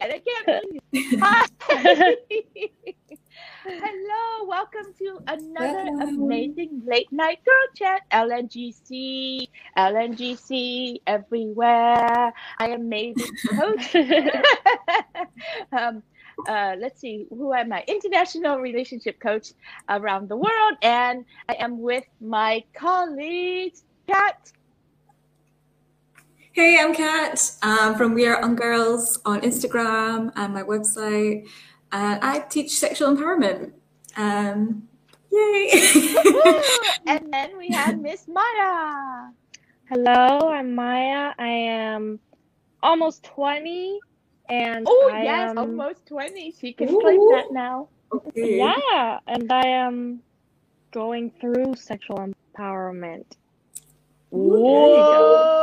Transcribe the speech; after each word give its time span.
and 0.02 0.12
I 0.12 0.20
can't 0.20 0.80
believe 0.92 1.20
Hi. 1.20 1.46
Hello, 3.64 4.46
welcome 4.46 4.94
to 4.98 5.18
another 5.26 5.84
amazing 6.00 6.82
late 6.86 7.12
night 7.12 7.40
girl 7.44 7.66
chat. 7.76 8.00
LNGC, 8.10 9.46
LNGC 9.76 11.02
everywhere. 11.06 12.32
I 12.58 12.68
am 12.68 12.88
Mai 12.88 13.12
Vu 13.14 13.26
Coach. 13.46 13.94
um, 15.72 16.02
uh, 16.48 16.76
let's 16.78 16.98
see, 16.98 17.26
who 17.28 17.52
am 17.52 17.70
I? 17.70 17.84
International 17.86 18.58
relationship 18.58 19.20
coach 19.20 19.52
around 19.90 20.30
the 20.30 20.36
world, 20.36 20.78
and 20.80 21.26
I 21.46 21.56
am 21.58 21.78
with 21.78 22.04
my 22.22 22.64
colleagues, 22.72 23.84
Kat. 24.08 24.50
Hey, 26.52 26.78
I'm 26.80 26.94
Kat 26.94 27.52
um, 27.62 27.96
from 27.96 28.14
We 28.14 28.26
Are 28.26 28.42
On 28.42 28.56
Girls 28.56 29.18
on 29.24 29.40
Instagram 29.42 30.32
and 30.36 30.52
my 30.52 30.62
website. 30.62 31.46
And 31.92 32.22
I 32.22 32.40
teach 32.40 32.78
sexual 32.78 33.14
empowerment. 33.14 33.72
Um, 34.16 34.88
yay! 35.30 35.70
and 37.06 37.32
then 37.32 37.56
we 37.56 37.68
have 37.68 38.00
Miss 38.00 38.26
Maya. 38.28 39.30
Hello, 39.88 40.50
I'm 40.50 40.74
Maya. 40.74 41.32
I 41.38 41.48
am 41.48 42.18
almost 42.82 43.22
20 43.24 44.00
and 44.50 44.86
Oh 44.88 45.10
I 45.14 45.22
yes, 45.22 45.50
am 45.50 45.58
almost 45.58 46.04
twenty. 46.06 46.52
She 46.60 46.72
can 46.72 46.88
claim 46.88 47.20
that 47.30 47.52
now. 47.52 47.88
Okay. 48.12 48.58
yeah, 48.58 49.20
and 49.28 49.50
I 49.52 49.66
am 49.66 50.20
going 50.90 51.30
through 51.40 51.76
sexual 51.76 52.18
empowerment. 52.18 53.26
Whoa! 54.30 55.60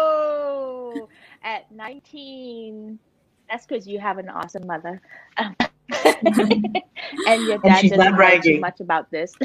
At 1.44 1.72
nineteen, 1.72 3.00
that's 3.50 3.66
because 3.66 3.88
you 3.88 4.00
have 4.00 4.18
an 4.20 4.30
awesome 4.30 4.68
mother, 4.68 5.02
and 7.26 7.48
your 7.48 7.60
dad 7.60 7.90
she's 7.90 7.90
doesn't 7.90 8.17
know 8.17 8.36
too 8.36 8.58
much 8.58 8.80
about 8.81 9.12
this, 9.12 9.38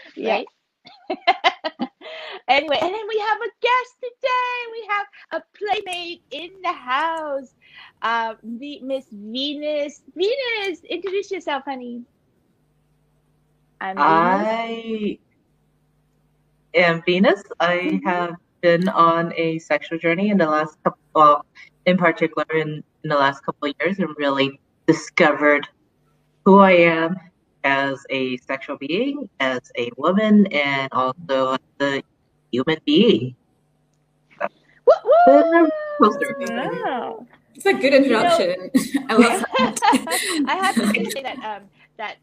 Yeah. 0.16 0.38
right? 0.38 0.48
anyway, 2.48 2.78
and 2.82 2.94
then 2.94 3.08
we 3.08 3.18
have 3.20 3.38
a 3.38 3.52
guest 3.62 3.94
today. 4.02 4.56
We 4.72 4.88
have 4.90 5.06
a 5.32 5.42
playmate 5.58 6.22
in 6.30 6.50
the 6.62 6.72
house. 6.72 7.54
Uh, 8.02 8.34
Miss 8.82 9.06
Venus. 9.12 10.02
Venus, 10.16 10.80
introduce 10.88 11.30
yourself, 11.30 11.64
honey. 11.66 12.04
I'm 13.80 14.04
Venus. 14.04 14.48
I 14.48 15.18
am 16.74 17.02
Venus. 17.06 17.42
I 17.60 18.00
Mhm. 18.02 18.02
have 18.04 18.34
been 18.60 18.88
on 18.88 19.32
a 19.36 19.58
sexual 19.58 19.98
journey 19.98 20.30
in 20.30 20.38
the 20.38 20.46
last 20.46 20.76
couple, 20.84 21.00
well, 21.14 21.46
in 21.86 21.96
particular 21.96 22.46
in, 22.54 22.82
in 23.02 23.10
the 23.10 23.16
last 23.16 23.44
couple 23.44 23.68
of 23.68 23.74
years, 23.80 23.98
and 23.98 24.08
really 24.18 24.60
discovered 24.86 25.68
who 26.44 26.60
I 26.60 26.72
am 26.72 27.16
as 27.64 27.98
a 28.10 28.36
sexual 28.38 28.76
being, 28.76 29.28
as 29.40 29.60
a 29.76 29.90
woman, 29.96 30.46
and 30.48 30.88
also 30.92 31.52
as 31.52 31.58
a 31.80 32.02
human 32.52 32.78
being. 32.84 33.34
Woo, 34.86 34.94
Then 35.26 35.62
woo! 35.62 35.68
poster. 36.00 36.36
Wow. 36.38 37.26
It's 37.54 37.66
a 37.66 37.74
good 37.74 37.92
introduction. 37.92 38.70
I 39.08 39.14
love 39.16 39.44
that. 39.58 39.78
I 40.48 40.54
have 40.54 40.74
to 40.76 41.10
say 41.10 41.22
that 41.22 41.38
um, 41.44 41.62
that 41.98 42.16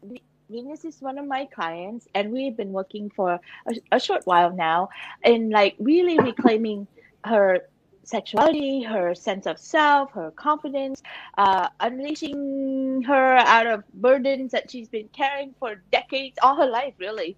Venus 0.50 0.84
is 0.84 1.02
one 1.02 1.18
of 1.18 1.26
my 1.26 1.44
clients, 1.46 2.08
and 2.14 2.32
we've 2.32 2.56
been 2.56 2.72
working 2.72 3.10
for 3.10 3.38
a, 3.66 3.74
a 3.92 4.00
short 4.00 4.26
while 4.26 4.50
now, 4.54 4.88
in 5.22 5.50
like 5.50 5.76
really 5.78 6.18
reclaiming 6.18 6.86
her 7.24 7.60
sexuality, 8.02 8.82
her 8.82 9.14
sense 9.14 9.44
of 9.44 9.58
self, 9.58 10.10
her 10.12 10.30
confidence, 10.30 11.02
uh, 11.36 11.68
unleashing 11.80 13.02
her 13.02 13.36
out 13.36 13.66
of 13.66 13.84
burdens 13.92 14.52
that 14.52 14.70
she's 14.70 14.88
been 14.88 15.08
carrying 15.08 15.54
for 15.58 15.82
decades, 15.92 16.38
all 16.42 16.56
her 16.56 16.66
life, 16.66 16.94
really. 16.96 17.36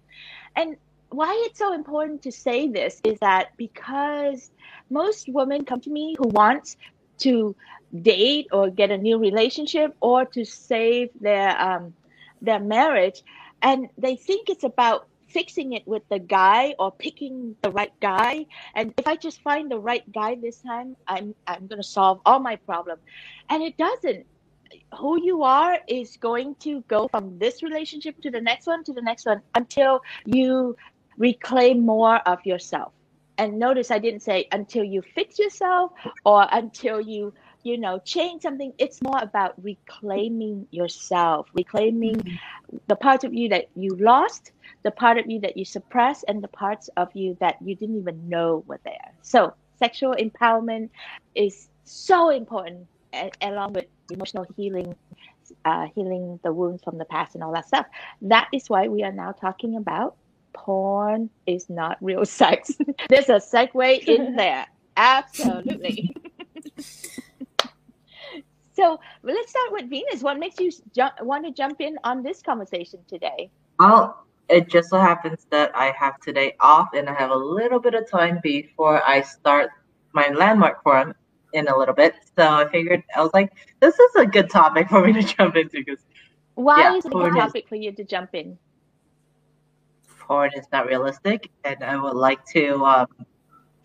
And 0.55 0.77
why 1.09 1.33
it's 1.45 1.59
so 1.59 1.73
important 1.73 2.21
to 2.23 2.31
say 2.31 2.69
this 2.69 3.01
is 3.03 3.19
that 3.19 3.49
because 3.57 4.51
most 4.89 5.27
women 5.27 5.65
come 5.65 5.81
to 5.81 5.89
me 5.89 6.15
who 6.17 6.29
want 6.29 6.77
to 7.19 7.53
date 8.01 8.47
or 8.53 8.69
get 8.69 8.89
a 8.89 8.97
new 8.97 9.17
relationship 9.17 9.93
or 9.99 10.23
to 10.23 10.45
save 10.45 11.09
their 11.19 11.59
um, 11.61 11.93
their 12.41 12.59
marriage 12.59 13.23
and 13.61 13.89
they 13.97 14.15
think 14.15 14.49
it's 14.49 14.63
about 14.63 15.07
fixing 15.27 15.73
it 15.73 15.87
with 15.87 16.03
the 16.09 16.19
guy 16.19 16.75
or 16.77 16.91
picking 16.91 17.55
the 17.61 17.71
right 17.71 17.93
guy. 18.01 18.45
And 18.75 18.93
if 18.97 19.07
i 19.07 19.15
just 19.15 19.41
find 19.41 19.71
the 19.71 19.79
right 19.79 20.09
guy 20.11 20.35
this 20.35 20.57
time 20.57 20.95
i'm 21.07 21.33
i'm 21.47 21.67
going 21.67 21.81
to 21.81 21.87
solve 21.87 22.19
all 22.25 22.39
my 22.39 22.55
problem 22.57 22.99
and 23.49 23.63
it 23.63 23.77
doesn't. 23.77 24.25
Who 24.97 25.21
you 25.21 25.43
are 25.43 25.79
is 25.87 26.15
going 26.17 26.55
to 26.61 26.81
go 26.87 27.09
from 27.09 27.37
this 27.37 27.61
relationship 27.61 28.21
to 28.21 28.31
the 28.31 28.39
next 28.39 28.67
one 28.67 28.85
to 28.85 28.93
the 28.93 29.01
next 29.01 29.25
one 29.25 29.41
until 29.53 30.01
you 30.25 30.77
reclaim 31.17 31.85
more 31.85 32.17
of 32.19 32.45
yourself. 32.45 32.93
And 33.37 33.59
notice 33.59 33.91
i 33.91 33.99
didn't 33.99 34.21
say 34.21 34.47
until 34.51 34.83
you 34.83 35.01
fix 35.01 35.39
yourself 35.39 35.91
or 36.25 36.47
until 36.51 37.01
you 37.01 37.33
you 37.63 37.77
know 37.77 37.99
change 37.99 38.41
something. 38.43 38.73
It's 38.77 39.01
more 39.01 39.19
about 39.21 39.53
reclaiming 39.63 40.67
yourself 40.71 41.47
reclaiming 41.53 42.39
the 42.87 42.95
parts 42.95 43.23
of 43.23 43.33
you 43.33 43.49
that 43.49 43.65
you 43.75 43.95
lost 43.95 44.51
the 44.83 44.91
part 44.91 45.17
of 45.17 45.29
you 45.29 45.39
that 45.41 45.57
you 45.57 45.65
suppressed 45.65 46.25
and 46.27 46.43
the 46.43 46.47
parts 46.47 46.89
of 46.97 47.09
you 47.13 47.37
that 47.39 47.57
you 47.63 47.75
didn't 47.75 47.99
even 47.99 48.29
know 48.29 48.63
were 48.67 48.79
there. 48.83 49.13
So 49.21 49.53
sexual 49.77 50.15
empowerment 50.15 50.89
is 51.35 51.67
so 51.83 52.29
important 52.29 52.87
a- 53.13 53.31
along 53.41 53.73
with 53.73 53.85
emotional 54.09 54.45
healing 54.55 54.95
uh, 55.65 55.87
healing 55.93 56.39
the 56.43 56.53
wounds 56.53 56.81
from 56.83 56.97
the 56.97 57.05
past 57.05 57.35
and 57.35 57.43
all 57.43 57.51
that 57.53 57.67
stuff. 57.67 57.85
That 58.21 58.47
is 58.53 58.69
why 58.69 58.87
we 58.87 59.03
are 59.03 59.11
now 59.11 59.33
talking 59.33 59.75
about 59.75 60.15
porn 60.53 61.29
is 61.45 61.69
not 61.69 61.97
real 62.01 62.25
sex. 62.39 62.71
There's 63.09 63.29
a 63.29 63.33
segue 63.39 64.03
in 64.07 64.35
there. 64.37 64.65
Absolutely 64.97 66.15
so 68.81 68.99
let's 69.23 69.49
start 69.51 69.71
with 69.71 69.89
Venus. 69.89 70.23
What 70.23 70.39
makes 70.39 70.59
you 70.59 70.71
want 71.21 71.45
to 71.45 71.51
jump 71.51 71.81
in 71.81 71.97
on 72.03 72.23
this 72.23 72.41
conversation 72.41 72.99
today? 73.07 73.51
Well, 73.79 74.25
it 74.49 74.69
just 74.69 74.89
so 74.89 74.97
happens 74.99 75.45
that 75.51 75.71
I 75.75 75.93
have 75.97 76.19
today 76.19 76.55
off 76.59 76.89
and 76.93 77.09
I 77.09 77.13
have 77.13 77.31
a 77.31 77.35
little 77.35 77.79
bit 77.79 77.93
of 77.93 78.09
time 78.09 78.39
before 78.43 79.01
I 79.07 79.21
start 79.21 79.69
my 80.13 80.29
landmark 80.29 80.83
forum 80.83 81.13
in 81.53 81.67
a 81.67 81.77
little 81.77 81.95
bit. 81.95 82.15
So 82.37 82.47
I 82.47 82.67
figured, 82.69 83.03
I 83.15 83.21
was 83.21 83.31
like, 83.33 83.51
this 83.79 83.97
is 83.99 84.15
a 84.17 84.25
good 84.25 84.49
topic 84.49 84.89
for 84.89 85.05
me 85.05 85.13
to 85.13 85.23
jump 85.23 85.55
into 85.55 85.83
because 85.85 86.03
Why 86.55 86.81
Yeah, 86.81 86.97
is 86.97 87.05
it 87.05 87.13
a 87.13 87.15
good 87.15 87.35
is- 87.35 87.35
topic 87.35 87.69
for 87.69 87.75
you 87.75 87.91
to 87.93 88.03
jump 88.03 88.31
in? 88.33 88.57
porn 90.19 90.51
is 90.55 90.65
not 90.71 90.87
realistic 90.87 91.49
and 91.63 91.83
I 91.83 91.97
would 92.01 92.15
like 92.15 92.43
to 92.53 92.85
um, 92.85 93.07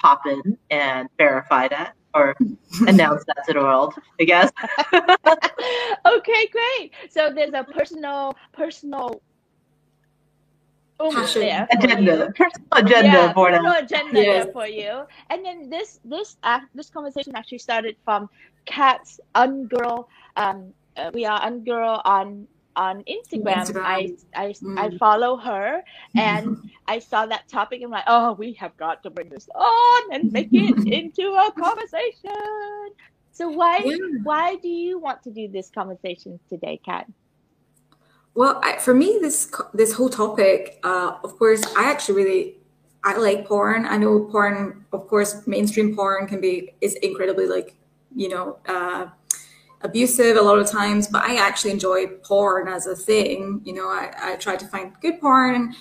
pop 0.01 0.27
in 0.27 0.59
and 0.71 1.09
verify 1.19 1.69
that 1.69 1.95
or 2.15 2.35
announce 2.87 3.25
that 3.27 3.45
to 3.47 3.53
the 3.55 3.61
world, 3.61 3.95
I 4.21 4.25
guess. 4.25 4.51
okay, 6.07 6.49
great. 6.49 6.93
So 7.11 7.33
there's 7.35 7.55
a 7.55 7.65
personal, 7.65 8.35
personal 8.53 9.23
oomph 11.03 11.15
Passion. 11.15 11.41
there 11.43 11.67
agenda, 11.73 12.33
personal 12.35 12.69
agenda 12.73 13.09
yeah, 13.09 13.33
for 13.33 13.51
personal 13.51 13.73
that. 13.73 13.85
agenda 13.85 14.21
Yes. 14.23 14.47
for 14.53 14.67
you. 14.67 15.05
And 15.31 15.45
then 15.45 15.69
this 15.69 16.01
this 16.05 16.37
uh, 16.43 16.61
this 16.75 16.91
conversation 16.91 17.35
actually 17.37 17.59
started 17.59 17.97
from 18.05 18.29
Cat's 18.65 19.21
Ungirl. 19.35 20.07
Um, 20.37 20.73
uh, 20.97 21.11
we 21.13 21.25
are 21.27 21.41
Ungirl 21.43 22.01
on 22.05 22.47
on 22.77 23.05
Instagram. 23.05 23.73
Instagram. 23.73 23.83
I 23.85 24.11
I, 24.35 24.55
I 24.77 24.91
Mm. 24.91 24.99
follow 24.99 25.37
her, 25.37 25.83
and 26.17 26.57
I 26.87 27.01
saw 27.01 27.27
that 27.27 27.49
topic. 27.49 27.79
and 27.83 27.87
I'm 27.87 27.91
like, 27.93 28.05
oh, 28.07 28.33
we 28.35 28.55
have 28.55 28.77
got 28.77 29.03
to 29.05 29.11
bring 29.11 29.29
this 29.31 29.49
on 29.55 30.03
and 30.15 30.33
make 30.33 30.51
it 30.53 30.77
into 30.87 31.29
a 31.33 31.53
conversation. 31.59 32.91
So 33.33 33.49
why 33.51 33.85
Yeah. 33.85 33.97
why 34.23 34.57
do 34.57 34.69
you 34.69 34.99
want 34.99 35.23
to 35.25 35.31
do 35.31 35.49
this 35.49 35.71
conversation 35.71 36.41
today, 36.49 36.81
Kat? 36.85 37.07
Well, 38.35 38.61
I, 38.63 38.79
for 38.79 38.95
me, 38.95 39.19
this 39.21 39.51
this 39.75 39.95
whole 39.95 40.11
topic, 40.11 40.79
uh, 40.85 41.17
of 41.25 41.39
course, 41.39 41.63
I 41.77 41.91
actually 41.91 42.23
really 42.23 42.57
I 43.05 43.17
like 43.17 43.47
porn. 43.47 43.87
I 43.87 43.97
know 43.97 44.25
porn, 44.31 44.85
of 44.93 45.09
course, 45.09 45.47
mainstream 45.47 45.97
porn 45.97 46.27
can 46.27 46.41
be 46.41 46.75
is 46.81 46.95
incredibly 46.97 47.47
like 47.47 47.77
you 48.15 48.29
know 48.29 48.59
uh, 48.67 49.07
abusive 49.87 50.37
a 50.37 50.43
lot 50.43 50.59
of 50.59 50.71
times, 50.71 51.09
but 51.09 51.23
I 51.23 51.37
actually 51.37 51.71
enjoy 51.71 52.07
porn 52.23 52.69
as 52.69 52.87
a 52.87 52.95
thing. 52.95 53.61
You 53.65 53.75
know, 53.75 53.89
I, 53.89 54.13
I 54.21 54.37
try 54.37 54.57
to 54.57 54.67
find 54.67 54.93
good 55.01 55.21
porn, 55.21 55.75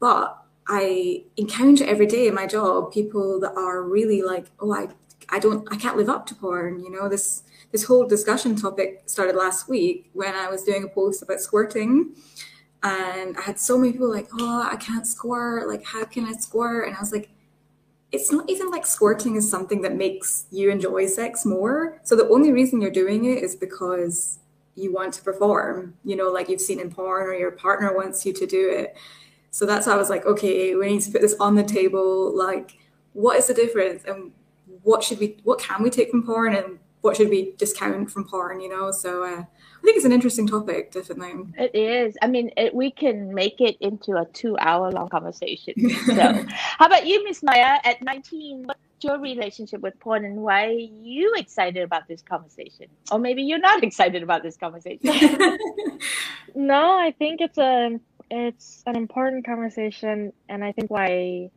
but 0.00 0.42
I 0.68 1.24
encounter 1.36 1.84
every 1.84 2.06
day 2.06 2.28
in 2.28 2.34
my 2.34 2.46
job 2.46 2.92
people 2.92 3.40
that 3.40 3.52
are 3.56 3.82
really 3.82 4.22
like, 4.22 4.46
oh, 4.60 4.72
I 4.72 4.88
I 5.30 5.38
don't 5.38 5.66
I 5.70 5.76
can't 5.76 5.96
live 5.96 6.08
up 6.08 6.26
to 6.26 6.34
porn. 6.34 6.80
You 6.80 6.90
know, 6.90 7.08
this 7.08 7.42
this 7.72 7.84
whole 7.84 8.06
discussion 8.06 8.56
topic 8.56 9.02
started 9.06 9.36
last 9.36 9.68
week 9.68 10.10
when 10.12 10.34
I 10.34 10.48
was 10.48 10.62
doing 10.62 10.84
a 10.84 10.88
post 10.88 11.22
about 11.22 11.40
squirting. 11.40 12.14
And 12.82 13.36
I 13.36 13.42
had 13.42 13.58
so 13.58 13.76
many 13.76 13.92
people 13.92 14.10
like, 14.10 14.28
oh, 14.38 14.68
I 14.70 14.76
can't 14.76 15.06
squirt. 15.06 15.68
Like, 15.68 15.84
how 15.84 16.04
can 16.04 16.24
I 16.24 16.32
squirt? 16.32 16.86
And 16.86 16.96
I 16.96 17.00
was 17.00 17.12
like, 17.12 17.28
it's 18.10 18.32
not 18.32 18.48
even 18.48 18.70
like 18.70 18.86
squirting 18.86 19.36
is 19.36 19.50
something 19.50 19.82
that 19.82 19.94
makes 19.94 20.46
you 20.50 20.70
enjoy 20.70 21.06
sex 21.06 21.44
more. 21.44 22.00
So 22.04 22.16
the 22.16 22.28
only 22.28 22.52
reason 22.52 22.80
you're 22.80 22.90
doing 22.90 23.26
it 23.26 23.42
is 23.42 23.54
because 23.54 24.38
you 24.74 24.92
want 24.92 25.12
to 25.14 25.22
perform, 25.22 25.94
you 26.04 26.16
know, 26.16 26.30
like 26.30 26.48
you've 26.48 26.60
seen 26.60 26.80
in 26.80 26.90
porn 26.90 27.26
or 27.26 27.34
your 27.34 27.50
partner 27.50 27.94
wants 27.94 28.24
you 28.24 28.32
to 28.32 28.46
do 28.46 28.70
it. 28.70 28.96
So 29.50 29.66
that's 29.66 29.86
why 29.86 29.94
I 29.94 29.96
was 29.96 30.08
like, 30.08 30.24
okay, 30.24 30.74
we 30.74 30.86
need 30.86 31.02
to 31.02 31.10
put 31.10 31.20
this 31.20 31.34
on 31.40 31.54
the 31.54 31.64
table. 31.64 32.34
Like, 32.34 32.78
what 33.12 33.36
is 33.38 33.48
the 33.48 33.54
difference? 33.54 34.04
And 34.04 34.32
what 34.82 35.02
should 35.02 35.18
we, 35.18 35.38
what 35.42 35.58
can 35.58 35.82
we 35.82 35.90
take 35.90 36.10
from 36.10 36.24
porn 36.24 36.54
and 36.54 36.78
what 37.00 37.16
should 37.16 37.28
we 37.28 37.52
discount 37.58 38.10
from 38.10 38.26
porn, 38.26 38.60
you 38.60 38.68
know? 38.68 38.90
So 38.92 39.24
uh, 39.24 39.44
I 39.78 39.80
think 39.84 39.96
it's 39.96 40.04
an 40.04 40.12
interesting 40.12 40.46
topic, 40.46 40.90
definitely. 40.92 41.46
It 41.56 41.74
is. 41.74 42.16
I 42.20 42.26
mean, 42.26 42.50
it, 42.56 42.74
we 42.74 42.90
can 42.90 43.32
make 43.32 43.60
it 43.60 43.76
into 43.80 44.16
a 44.16 44.26
two-hour 44.26 44.90
long 44.92 45.08
conversation. 45.08 45.74
So, 46.06 46.44
how 46.50 46.86
about 46.86 47.06
you, 47.06 47.22
Miss 47.24 47.42
Maya? 47.42 47.78
At 47.84 48.02
19, 48.02 48.64
what's 48.64 48.80
your 49.02 49.20
relationship 49.20 49.80
with 49.80 49.98
porn, 50.00 50.24
and 50.24 50.36
why 50.36 50.66
are 50.66 50.70
you 50.70 51.34
excited 51.36 51.82
about 51.82 52.08
this 52.08 52.22
conversation? 52.22 52.86
Or 53.12 53.18
maybe 53.18 53.42
you're 53.42 53.60
not 53.60 53.82
excited 53.84 54.22
about 54.22 54.42
this 54.42 54.56
conversation. 54.56 55.58
No, 56.54 56.98
I 56.98 57.12
think 57.12 57.40
it's 57.40 57.58
a 57.58 58.00
it's 58.30 58.82
an 58.86 58.96
important 58.96 59.46
conversation, 59.46 60.32
and 60.48 60.64
I 60.64 60.72
think 60.72 60.90
why 60.90 61.50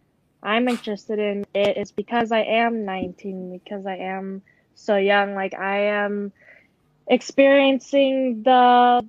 I'm 0.43 0.67
interested 0.67 1.19
in 1.19 1.45
it 1.53 1.77
is 1.77 1.91
because 1.91 2.31
I 2.31 2.41
am 2.41 2.85
19, 2.85 3.59
because 3.63 3.85
I 3.85 3.95
am 3.97 4.41
so 4.75 4.97
young. 4.97 5.33
Like 5.35 5.53
I 5.53 5.77
am 5.87 6.31
experiencing 7.11 8.43
the 8.43 9.07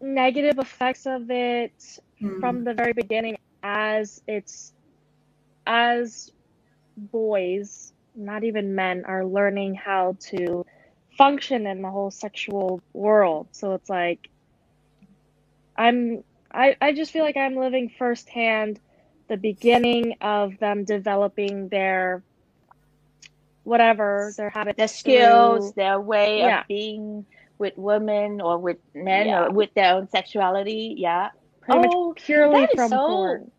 negative 0.00 0.58
effects 0.58 1.06
of 1.06 1.30
it 1.30 1.72
Hmm. 2.20 2.40
from 2.40 2.64
the 2.64 2.74
very 2.74 2.92
beginning 2.94 3.36
as 3.62 4.20
it's 4.28 4.72
as 5.66 6.30
boys, 6.96 7.92
not 8.14 8.44
even 8.44 8.74
men, 8.74 9.04
are 9.06 9.26
learning 9.26 9.74
how 9.74 10.16
to 10.30 10.66
function 11.18 11.66
in 11.66 11.82
the 11.82 11.90
whole 11.90 12.10
sexual 12.10 12.82
world. 12.94 13.48
So 13.52 13.74
it's 13.74 13.90
like 13.90 14.30
I'm 15.76 16.24
I, 16.52 16.76
I 16.80 16.92
just 16.92 17.12
feel 17.12 17.24
like 17.24 17.36
I'm 17.36 17.56
living 17.56 17.90
firsthand 17.98 18.80
the 19.28 19.36
beginning 19.38 20.16
of 20.22 20.58
them 20.58 20.84
developing 20.84 21.68
their 21.68 22.24
whatever 23.68 24.32
their 24.36 24.50
habits 24.50 24.76
their 24.78 24.88
skills, 24.88 25.72
through- 25.72 25.82
their 25.82 26.00
way 26.00 26.38
Yeah. 26.40 26.60
of 26.62 26.66
being 26.68 27.26
with 27.58 27.74
women 27.76 28.40
or 28.40 28.58
with 28.58 28.78
men 28.94 29.28
Yeah. 29.28 29.44
or 29.44 29.50
with 29.50 29.72
their 29.74 29.94
own 29.94 30.08
sexuality. 30.08 30.94
Yeah. 30.96 31.30
pretty 31.60 31.88
Oh, 31.92 32.08
much 32.08 32.24
purely 32.24 32.60
that 32.60 32.70
is 32.72 32.76
from 32.76 32.88
so- 32.88 33.06
porn. 33.08 33.50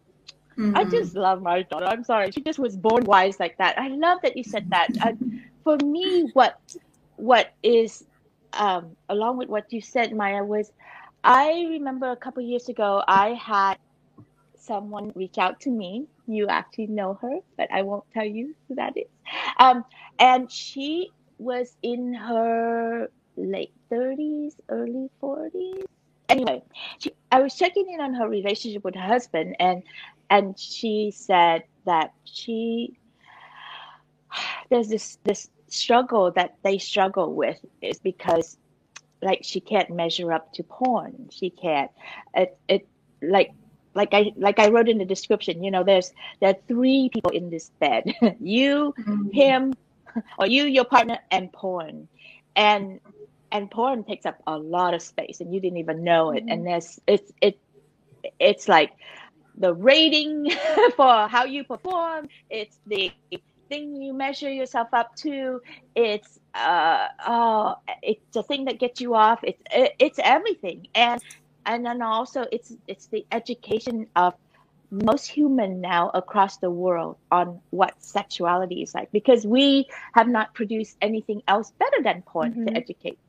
I 0.57 0.83
Mhm. 0.83 0.91
just 0.91 1.15
love 1.15 1.41
my 1.44 1.61
daughter. 1.61 1.85
I'm 1.85 2.03
sorry, 2.03 2.31
she 2.31 2.41
just 2.41 2.57
was 2.59 2.75
born 2.75 3.03
wise 3.06 3.39
like 3.39 3.56
that. 3.59 3.77
I 3.79 3.88
love 3.89 4.17
that 4.23 4.35
you 4.35 4.44
said 4.44 4.65
that. 4.71 4.89
I, 5.00 5.15
for 5.63 5.77
me, 5.77 6.29
what 6.33 6.56
what 7.17 7.51
is 7.61 8.03
um, 8.53 8.95
along 9.09 9.38
with 9.38 9.47
what 9.50 9.71
you 9.71 9.79
said, 9.79 10.11
Maya, 10.15 10.44
was 10.44 10.71
I 11.23 11.65
remember 11.69 12.09
a 12.09 12.15
couple 12.15 12.41
years 12.41 12.67
ago 12.67 13.03
I 13.07 13.33
had 13.35 13.77
someone 14.57 15.11
reach 15.15 15.38
out 15.38 15.59
to 15.61 15.69
me. 15.69 16.07
You 16.30 16.48
actually 16.48 16.88
know 16.88 17.16
her, 17.22 17.40
but 17.58 17.70
I 17.74 17.81
won't 17.81 18.04
tell 18.14 18.24
you 18.24 18.56
who 18.68 18.76
that 18.76 18.96
is. 18.96 19.08
Um, 19.60 19.84
and 20.20 20.52
she 20.52 21.10
was 21.40 21.76
in 21.81 22.14
her 22.14 23.10
late 23.36 23.74
30s, 23.92 24.54
early 24.70 25.10
40s. 25.22 25.84
Anyway, 26.30 26.62
she, 27.00 27.12
I 27.31 27.40
was 27.42 27.56
checking 27.56 27.92
in 27.92 28.00
on 28.00 28.14
her 28.14 28.30
relationship 28.30 28.84
with 28.84 28.94
her 28.94 29.02
husband, 29.02 29.56
and 29.60 29.81
and 30.30 30.60
she 30.60 31.12
said 31.16 31.64
that 31.86 32.14
she 32.26 32.96
there's 34.70 34.90
this 34.90 35.18
this 35.24 35.50
struggle 35.68 36.31
that 36.31 36.56
they 36.64 36.78
struggle 36.78 37.34
with 37.34 37.58
is 37.81 37.98
because 38.00 38.58
like 39.24 39.40
she 39.44 39.60
can't 39.60 39.90
measure 39.90 40.31
up 40.31 40.54
to 40.54 40.64
porn. 40.64 41.30
She 41.31 41.50
can't. 41.50 41.90
It 42.36 42.56
it 42.68 42.88
like 43.22 43.52
like 44.00 44.24
I 44.25 44.34
like 44.48 44.60
I 44.60 44.69
wrote 44.69 44.90
in 44.90 45.00
the 45.00 45.06
description. 45.16 45.63
You 45.68 45.72
know, 45.72 45.94
there's 45.96 46.12
there 46.42 46.51
are 46.51 46.62
three 46.75 47.10
people 47.13 47.36
in 47.38 47.60
this 47.60 47.84
bed. 47.92 48.18
you, 48.40 48.94
Mhm. 48.98 49.31
him, 49.31 49.74
or 50.40 50.48
you, 50.48 50.66
your 50.66 50.86
partner, 50.86 51.19
and 51.31 51.54
porn, 51.54 52.10
and 52.56 53.00
and 53.51 53.72
porn 53.72 54.04
takes 54.06 54.25
up 54.25 54.38
a 54.48 54.57
lot 54.57 54.94
of 54.96 55.01
space, 55.01 55.42
and 55.42 55.54
you 55.54 55.62
didn't 55.62 55.78
even 55.78 56.04
know 56.04 56.31
it. 56.31 56.44
And 56.48 56.66
there's 56.66 57.00
it's 57.07 57.31
it 57.42 57.56
it's 58.40 58.68
like 58.68 58.92
the 59.56 59.74
rating 59.74 60.50
for 60.98 61.28
how 61.28 61.45
you 61.45 61.63
perform. 61.63 62.28
It's 62.50 62.80
the 62.86 63.30
thing 63.69 63.95
you 64.02 64.13
measure 64.13 64.50
yourself 64.52 64.88
up 64.94 65.12
to. 65.24 65.62
It's 65.95 66.40
uh 66.56 67.07
oh, 67.28 67.75
it's 68.02 68.25
the 68.34 68.44
thing 68.44 68.66
that 68.66 68.80
gets 68.80 69.00
you 69.02 69.16
off. 69.16 69.40
It's 69.44 69.62
it, 69.72 69.92
it's 70.00 70.19
everything, 70.24 70.88
and 70.95 71.22
and 71.69 71.86
then 71.86 72.01
also 72.01 72.48
it's 72.51 72.74
it's 72.88 73.07
the 73.07 73.25
education 73.31 74.07
of 74.18 74.33
most 74.92 75.27
human 75.27 75.81
now 75.81 76.10
across 76.16 76.57
the 76.57 76.71
world 76.71 77.18
on 77.31 77.62
what 77.69 77.94
sexuality 78.04 78.81
is 78.81 78.95
like. 78.95 79.12
Because 79.12 79.45
we 79.48 79.88
have 80.13 80.27
not 80.27 80.54
produced 80.56 80.98
anything 81.01 81.44
else 81.48 81.71
better 81.80 82.04
than 82.04 82.24
porn 82.24 82.54
to 82.66 82.71
Mhm. 82.71 82.77
educate 82.77 83.19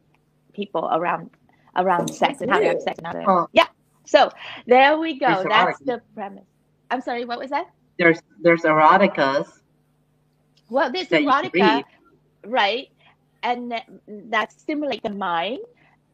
people 0.54 0.88
around 0.92 1.30
around 1.76 2.08
sex 2.08 2.40
and 2.40 2.50
how 2.50 2.58
to 2.60 2.66
have 2.66 2.82
sex 2.82 2.98
and 3.04 3.28
Oh. 3.28 3.46
yeah. 3.52 3.68
So 4.06 4.30
there 4.66 4.98
we 4.98 5.18
go. 5.18 5.26
There's 5.28 5.44
that's 5.44 5.80
erotica. 5.82 5.86
the 5.86 6.02
premise. 6.14 6.46
I'm 6.90 7.02
sorry 7.02 7.26
what 7.26 7.38
was 7.38 7.50
that? 7.50 7.66
There's 7.98 8.20
there's 8.42 8.62
eroticas 8.62 9.48
well 10.70 10.90
there's 10.92 11.08
erotica 11.08 11.84
right? 12.46 12.88
And 13.42 13.72
that, 13.72 13.86
that 14.08 14.52
stimulate 14.52 15.02
the 15.02 15.10
mind 15.10 15.60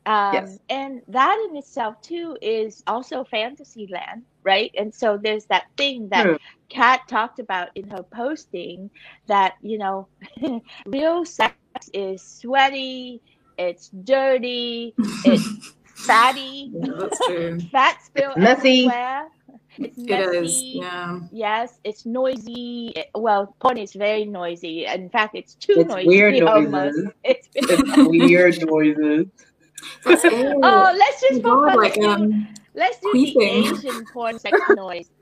um, 0.06 0.35
Yes. 0.35 0.58
and 0.70 1.03
that 1.08 1.37
in 1.50 1.56
itself 1.56 2.00
too 2.03 2.37
is 2.41 2.82
also 2.87 3.25
fantasy 3.25 3.88
land 3.91 4.23
right 4.44 4.70
and 4.79 4.94
so 4.94 5.19
there's 5.23 5.47
that 5.47 5.64
thing 5.76 6.08
that 6.11 6.23
True. 6.25 6.38
kat 6.69 7.03
talked 7.08 7.38
about 7.41 7.69
in 7.75 7.88
her 7.91 8.03
posting 8.05 8.91
that 9.26 9.55
you 9.62 9.79
know 9.79 10.08
real 10.87 11.25
sex 11.25 11.56
is 11.93 12.23
sweaty 12.23 13.20
it's 13.58 13.88
dirty 13.91 14.94
it's 15.25 15.75
fatty 16.06 16.70
Yeah, 16.73 16.93
that's 16.99 17.26
true. 17.26 17.61
fat 17.73 17.99
spill 18.05 18.31
It's 18.32 18.38
messy. 18.38 18.87
everywhere 18.87 19.29
it's 19.79 19.99
messy 19.99 20.38
is. 20.38 20.62
Yeah. 20.75 21.20
Yes, 21.32 21.79
it's 21.85 22.06
noisy. 22.06 22.93
It- 22.97 23.11
well, 23.14 23.55
porn 23.61 23.79
is 23.79 23.93
very 23.93 24.25
noisy. 24.25 24.87
In 24.87 25.11
fact, 25.11 25.35
it's 25.35 25.55
too 25.55 25.75
It's 25.76 25.88
noisy. 25.88 26.06
weird 26.09 26.41
almost. 26.43 26.97
noises. 26.97 27.11
It's 27.25 27.49
It's 27.55 27.82
weird 27.97 28.56
noises. 28.67 29.26
That's 30.05 30.25
it. 30.25 30.33
oh, 30.62 30.95
let's 30.97 31.21
just 31.21 31.40
Oh, 31.45 31.66
focus. 31.66 31.75
God, 31.75 31.76
like 31.76 31.99
um, 32.02 32.49
let's 32.75 32.99
do 33.00 33.12
queefing. 33.14 33.35
the 33.35 33.88
Asian 33.88 34.07
porn 34.12 34.38
sex 34.38 34.59
noise. 34.76 35.11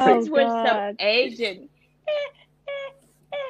Oh, 0.00 0.20
Since 0.20 0.30
we're 0.30 0.48
so 0.48 0.94
Asian. 1.00 1.68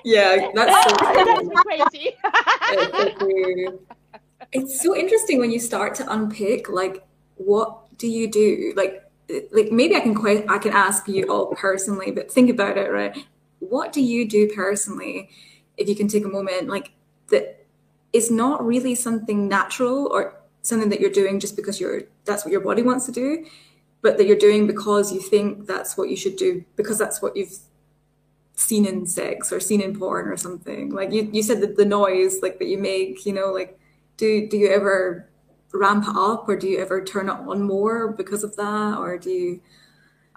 yeah, 0.05 0.51
that's 0.55 0.91
so 0.91 0.97
Oh, 1.01 1.49
that's 1.51 1.63
crazy. 1.63 2.17
It's 4.53 4.83
so. 4.83 4.95
It's 4.95 5.03
interesting 5.05 5.39
when 5.41 5.51
you 5.51 5.59
start 5.61 5.95
to 5.97 6.13
unpick 6.13 6.69
like 6.69 7.05
what 7.37 7.97
do 7.99 8.09
you 8.09 8.31
do 8.31 8.73
like 8.77 9.03
like 9.53 9.71
maybe 9.71 9.95
I 9.95 10.01
can 10.01 10.15
que- 10.15 10.45
I 10.49 10.59
can 10.59 10.73
ask 10.73 11.07
you 11.09 11.25
all 11.25 11.55
personally 11.55 12.11
but 12.11 12.31
think 12.33 12.49
about 12.51 12.79
it 12.79 12.91
right 12.91 13.17
what 13.59 13.93
do 13.93 14.01
you 14.01 14.27
do 14.29 14.49
personally 14.49 15.29
if 15.77 15.89
you 15.89 15.95
can 15.95 16.09
take 16.09 16.25
a 16.25 16.29
moment 16.29 16.69
like 16.69 16.93
that 17.29 17.67
is 18.13 18.31
not 18.31 18.65
really 18.67 18.95
something 18.95 19.49
natural 19.49 20.07
or 20.11 20.38
something 20.63 20.89
that 20.89 21.01
you're 21.01 21.11
doing 21.11 21.41
just 21.41 21.57
because 21.57 21.81
you're 21.81 22.03
that's 22.25 22.45
what 22.45 22.53
your 22.53 22.61
body 22.61 22.83
wants 22.83 23.07
to 23.07 23.13
do 23.13 23.47
but 24.01 24.17
that 24.17 24.27
you're 24.27 24.37
doing 24.37 24.67
because 24.67 25.13
you 25.13 25.21
think 25.21 25.67
that's 25.67 25.97
what 25.97 26.09
you 26.09 26.17
should 26.17 26.37
do 26.37 26.65
because 26.77 26.99
that's 26.99 27.21
what 27.23 27.37
you've 27.37 27.59
seen 28.55 28.85
in 28.87 29.07
sex 29.07 29.53
or 29.53 29.61
seen 29.61 29.81
in 29.81 29.99
porn 29.99 30.27
or 30.27 30.37
something 30.37 30.91
like 30.91 31.13
you, 31.13 31.29
you 31.33 31.43
said 31.43 31.61
that 31.61 31.77
the 31.77 31.85
noise 31.85 32.41
like 32.43 32.59
that 32.59 32.67
you 32.67 32.77
make 32.77 33.25
you 33.25 33.33
know 33.33 33.53
like 33.53 33.79
do 34.17 34.49
do 34.49 34.57
you 34.57 34.69
ever 34.69 35.29
ramp 35.73 36.05
it 36.09 36.17
up 36.17 36.49
or 36.49 36.57
do 36.57 36.67
you 36.67 36.79
ever 36.79 37.05
turn 37.05 37.29
it 37.29 37.33
on 37.33 37.63
more 37.63 38.09
because 38.09 38.43
of 38.43 38.57
that 38.57 38.99
or 38.99 39.17
do 39.17 39.31
you 39.31 39.61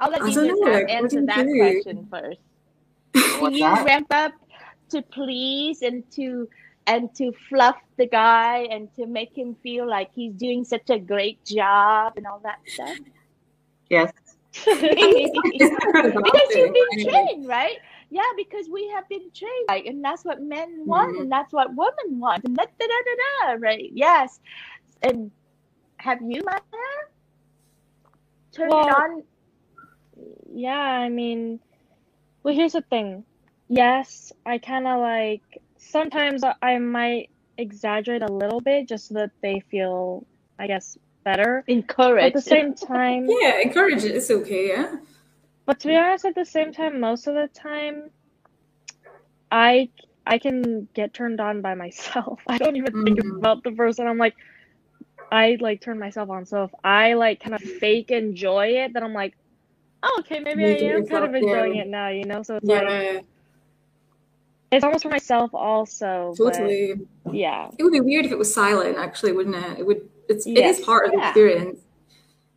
I'll 0.02 0.10
let 0.10 0.24
I 0.24 0.28
you 0.30 0.48
know, 0.48 0.72
like, 0.72 0.90
answer 0.90 1.24
that 1.28 1.46
do? 1.46 1.58
question 1.60 2.08
first. 2.10 2.40
Do 3.14 3.54
you 3.54 3.60
that? 3.60 3.86
ramp 3.86 4.08
up 4.10 4.34
to 4.90 5.02
please 5.04 5.84
and 5.84 6.04
to 6.14 6.50
and 6.88 7.14
to 7.16 7.32
fluff 7.50 7.78
the 7.98 8.08
guy 8.08 8.68
and 8.72 8.94
to 8.96 9.06
make 9.06 9.38
him 9.38 9.56
feel 9.64 9.88
like 9.88 10.10
he's 10.14 10.34
doing 10.34 10.64
such 10.64 10.90
a 10.90 11.00
great 11.00 11.44
job 11.46 12.14
and 12.18 12.26
all 12.28 12.40
that 12.44 12.60
stuff? 12.66 12.98
Yes. 13.90 14.12
because 14.66 14.82
you've 16.56 16.74
been 16.74 17.10
trained, 17.10 17.48
right? 17.48 17.78
Yeah, 18.10 18.24
because 18.36 18.68
we 18.70 18.90
have 18.90 19.08
been 19.08 19.32
trained, 19.34 19.66
like, 19.70 19.86
and 19.86 20.04
that's 20.04 20.26
what 20.26 20.42
men 20.42 20.86
want, 20.86 21.16
Mhm. 21.16 21.22
and 21.22 21.32
that's 21.32 21.54
what 21.54 21.70
women 21.74 22.20
want, 22.20 22.44
and 22.44 22.58
da, 22.58 22.66
da, 22.66 22.88
da, 22.88 22.88
da, 22.88 23.54
da, 23.56 23.60
right? 23.62 23.90
Yes, 23.94 24.42
and 25.02 25.32
have 25.98 26.22
you, 26.22 26.42
Maya, 26.44 26.60
turned 28.52 28.72
it 28.74 28.76
Well- 28.76 28.96
on? 28.96 29.24
yeah, 30.54 30.78
I 30.80 31.08
mean, 31.10 31.60
Well, 32.44 32.56
here's 32.56 32.74
the 32.74 32.82
thing. 32.82 33.24
Yes, 33.70 34.34
I 34.46 34.58
kind 34.58 34.88
of 34.88 35.00
like 35.00 35.62
sometimes 35.82 36.44
I 36.62 36.78
might 36.78 37.30
exaggerate 37.58 38.22
a 38.22 38.32
little 38.32 38.62
bit 38.62 38.88
just 38.88 39.08
so 39.08 39.16
that 39.16 39.32
they 39.42 39.62
feel, 39.72 40.26
I 40.60 40.68
guess, 40.68 40.98
better. 41.26 41.64
Encourage. 41.68 42.24
At 42.26 42.34
the 42.34 42.42
same 42.42 42.74
time, 42.76 43.28
Yeah, 43.42 43.60
encourage 43.60 44.04
it. 44.04 44.16
It's 44.16 44.32
okay. 44.32 44.70
Yeah. 44.70 44.96
but 45.66 45.80
to 45.82 45.88
be 45.88 45.96
honest, 45.96 46.26
at 46.26 46.36
the 46.36 46.46
same 46.46 46.72
time, 46.72 47.00
most 47.00 47.28
of 47.28 47.36
the 47.36 47.50
time, 47.54 48.10
I 49.52 49.90
I 50.26 50.38
can 50.38 50.88
get 50.94 51.14
turned 51.14 51.42
on 51.42 51.62
by 51.62 51.74
myself. 51.76 52.42
I 52.48 52.58
don't 52.58 52.76
even 52.76 52.94
think 53.04 53.20
Mhm. 53.20 53.38
about 53.40 53.64
the 53.64 53.72
person. 53.72 54.08
I'm 54.08 54.18
like, 54.18 54.36
I 55.32 55.58
like 55.60 55.82
turn 55.82 56.00
myself 56.00 56.30
on. 56.30 56.46
So 56.46 56.66
if 56.66 56.72
I 56.84 57.14
like 57.14 57.40
kind 57.42 57.56
of 57.56 57.62
fake 57.62 58.12
enjoy 58.12 58.68
it, 58.84 58.94
then 58.94 59.04
I'm 59.04 59.14
like, 59.14 59.34
oh, 60.04 60.18
okay, 60.20 60.40
maybe 60.40 60.64
I 60.66 60.70
You 60.70 60.98
am 60.98 61.08
kind 61.08 61.26
of 61.26 61.32
yourself, 61.32 61.34
yeah. 61.34 61.38
enjoying 61.38 61.76
it 61.76 61.88
now, 61.88 62.10
you 62.10 62.26
know. 62.26 62.44
So 62.44 62.58
it's 62.58 62.70
like 62.70 62.84
Yeah. 62.84 63.22
It's 64.72 64.84
almost 64.84 65.04
for 65.04 65.10
myself 65.10 65.54
also. 65.54 66.34
Totally. 66.38 66.94
yeah. 67.32 67.70
It 67.78 67.84
would 67.84 67.94
be 67.94 68.00
weird 68.00 68.26
if 68.26 68.32
it 68.32 68.38
was 68.38 68.54
silent, 68.54 68.98
actually, 68.98 69.34
wouldn't 69.34 69.56
it? 69.56 69.80
It 69.80 69.86
would. 69.86 70.08
It's 70.30 70.46
it 70.46 70.58
Yeah. 70.58 70.68
is 70.68 70.80
part 70.80 71.06
of 71.06 71.12
the 71.12 71.20
experience. 71.20 71.80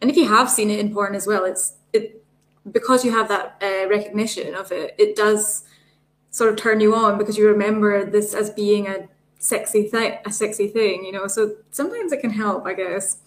And 0.00 0.10
if 0.10 0.16
you 0.16 0.28
have 0.28 0.48
seen 0.50 0.70
it 0.70 0.78
in 0.78 0.92
porn 0.92 1.14
as 1.14 1.26
well, 1.26 1.44
it's 1.44 1.74
it 1.92 2.22
because 2.70 3.04
you 3.04 3.10
have 3.12 3.28
that 3.28 3.60
uh, 3.62 3.88
recognition 3.88 4.54
of 4.54 4.70
it. 4.72 4.94
It 4.98 5.16
does 5.16 5.64
sort 6.30 6.50
of 6.50 6.56
turn 6.56 6.80
you 6.80 6.94
on 6.94 7.18
because 7.18 7.36
you 7.38 7.48
remember 7.48 8.04
this 8.08 8.34
as 8.34 8.50
being 8.50 8.86
a 8.88 9.08
sexy 9.38 9.84
thing, 9.88 10.18
a 10.26 10.32
sexy 10.32 10.68
thing, 10.68 11.04
you 11.04 11.12
know. 11.12 11.26
So 11.26 11.56
sometimes 11.70 12.12
it 12.12 12.20
can 12.20 12.30
help, 12.30 12.66
I 12.66 12.74
guess. 12.74 13.18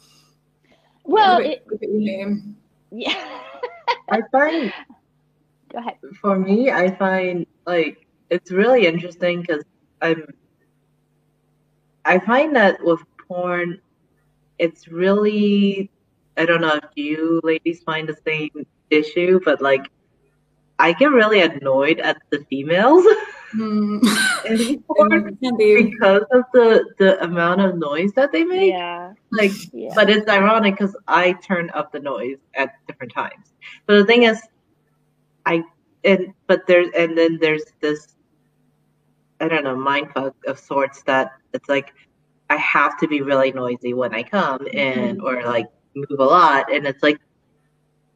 well, 1.04 1.40
Give 1.42 1.52
it, 1.52 1.64
it 1.82 1.90
name. 1.92 2.56
yeah. 2.92 3.42
I 4.10 4.22
find 4.32 4.74
Go 5.72 5.80
ahead. 5.80 5.96
for 6.22 6.40
me, 6.40 6.72
I 6.72 6.96
find 6.96 7.46
like 7.66 8.07
it's 8.30 8.52
really 8.52 8.86
interesting 8.86 9.42
because 9.42 9.64
I'm. 10.02 10.24
I 12.06 12.20
find 12.20 12.56
that 12.56 12.84
with 12.84 13.02
porn, 13.28 13.80
it's 14.60 14.88
really. 14.88 15.90
I 16.38 16.46
don't 16.46 16.62
know 16.62 16.76
if 16.76 16.90
you 16.96 17.42
ladies 17.44 17.82
find 17.84 18.08
the 18.08 18.18
same 18.26 18.66
issue, 18.92 19.40
but 19.44 19.62
like, 19.62 19.88
I 20.80 20.94
get 20.94 21.08
really 21.12 21.42
annoyed 21.42 22.00
at 22.00 22.18
the 22.30 22.46
females 22.50 23.06
in 23.54 24.02
porn 24.88 25.38
because 25.42 26.24
of 26.32 26.44
the 26.54 26.86
the 27.00 27.22
amount 27.24 27.62
of 27.62 27.78
noise 27.78 28.12
that 28.14 28.32
they 28.32 28.44
make. 28.44 28.72
Yeah. 28.72 29.14
Like, 29.32 29.52
Yeah. 29.74 29.94
but 29.96 30.10
it's 30.10 30.30
ironic 30.30 30.76
because 30.78 30.96
I 31.08 31.34
turn 31.34 31.72
up 31.74 31.92
the 31.92 32.00
noise 32.00 32.38
at 32.54 32.74
different 32.88 33.14
times. 33.14 33.54
But 33.88 33.98
the 33.98 34.06
thing 34.06 34.24
is, 34.24 34.42
I 35.46 35.64
and 36.04 36.34
but 36.46 36.68
there's 36.68 36.90
and 36.96 37.18
then 37.18 37.40
there's 37.42 37.64
this 37.82 38.16
I 39.40 39.48
don't 39.48 39.64
know 39.64 39.76
mindfuck 39.76 40.34
of 40.48 40.60
sorts 40.60 41.04
that 41.04 41.32
it's 41.54 41.70
like 41.70 41.94
I 42.50 42.56
have 42.58 42.98
to 43.00 43.08
be 43.08 43.22
really 43.22 43.52
noisy 43.52 43.94
when 43.94 44.14
I 44.14 44.24
come 44.24 44.68
and 44.74 45.20
or 45.22 45.44
like 45.44 45.68
move 45.96 46.20
a 46.20 46.24
lot, 46.24 46.72
and 46.74 46.86
it's 46.88 47.04
like 47.04 47.18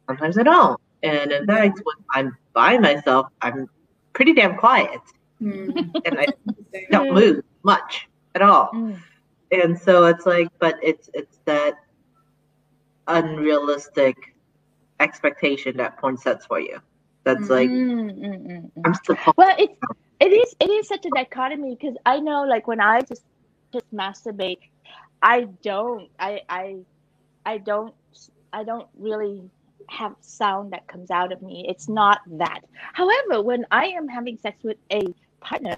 sometimes 0.08 0.38
I 0.38 0.42
don't. 0.42 0.80
And 1.02 1.32
in 1.32 1.46
fact, 1.46 1.80
when 1.84 1.96
I'm 2.14 2.36
by 2.54 2.78
myself, 2.78 3.26
I'm 3.42 3.66
pretty 4.14 4.34
damn 4.34 4.56
quiet 4.56 5.00
Hmm. 5.40 5.70
and 6.04 6.18
I 6.18 6.26
don't 6.90 7.12
move 7.12 7.40
much 7.64 8.06
at 8.34 8.42
all 8.42 8.70
Mm. 8.74 9.02
and 9.50 9.78
so 9.78 10.04
it's 10.04 10.26
like 10.26 10.48
but 10.60 10.76
it's 10.82 11.10
it's 11.14 11.38
that 11.46 11.74
unrealistic 13.08 14.16
expectation 15.00 15.76
that 15.76 15.98
porn 15.98 16.16
sets 16.16 16.46
for 16.46 16.60
you 16.60 16.78
that's 17.24 17.48
like 17.50 17.68
Mm, 17.68 18.10
mm, 18.12 18.46
mm, 18.46 18.62
mm. 18.62 18.70
i'm 18.84 18.94
supposed 19.04 19.36
Well, 19.36 19.54
it's 19.58 19.74
it 20.22 20.32
is 20.32 20.54
it 20.60 20.70
is 20.70 20.86
such 20.86 21.04
a 21.04 21.10
dichotomy 21.14 21.76
because 21.78 21.96
I 22.06 22.20
know 22.20 22.44
like 22.44 22.68
when 22.68 22.80
I 22.80 23.00
just 23.00 23.24
just 23.72 23.92
masturbate, 23.92 24.60
I 25.20 25.48
don't 25.62 26.08
I 26.18 26.42
I 26.48 26.76
I 27.44 27.58
don't 27.58 27.94
I 28.52 28.62
don't 28.62 28.88
really 28.96 29.42
have 29.88 30.14
sound 30.20 30.72
that 30.72 30.86
comes 30.86 31.10
out 31.10 31.32
of 31.32 31.42
me. 31.42 31.66
It's 31.68 31.88
not 31.88 32.20
that. 32.38 32.60
However, 32.92 33.42
when 33.42 33.66
I 33.72 33.86
am 33.86 34.06
having 34.06 34.38
sex 34.38 34.62
with 34.62 34.76
a 34.92 35.02
partner, 35.40 35.76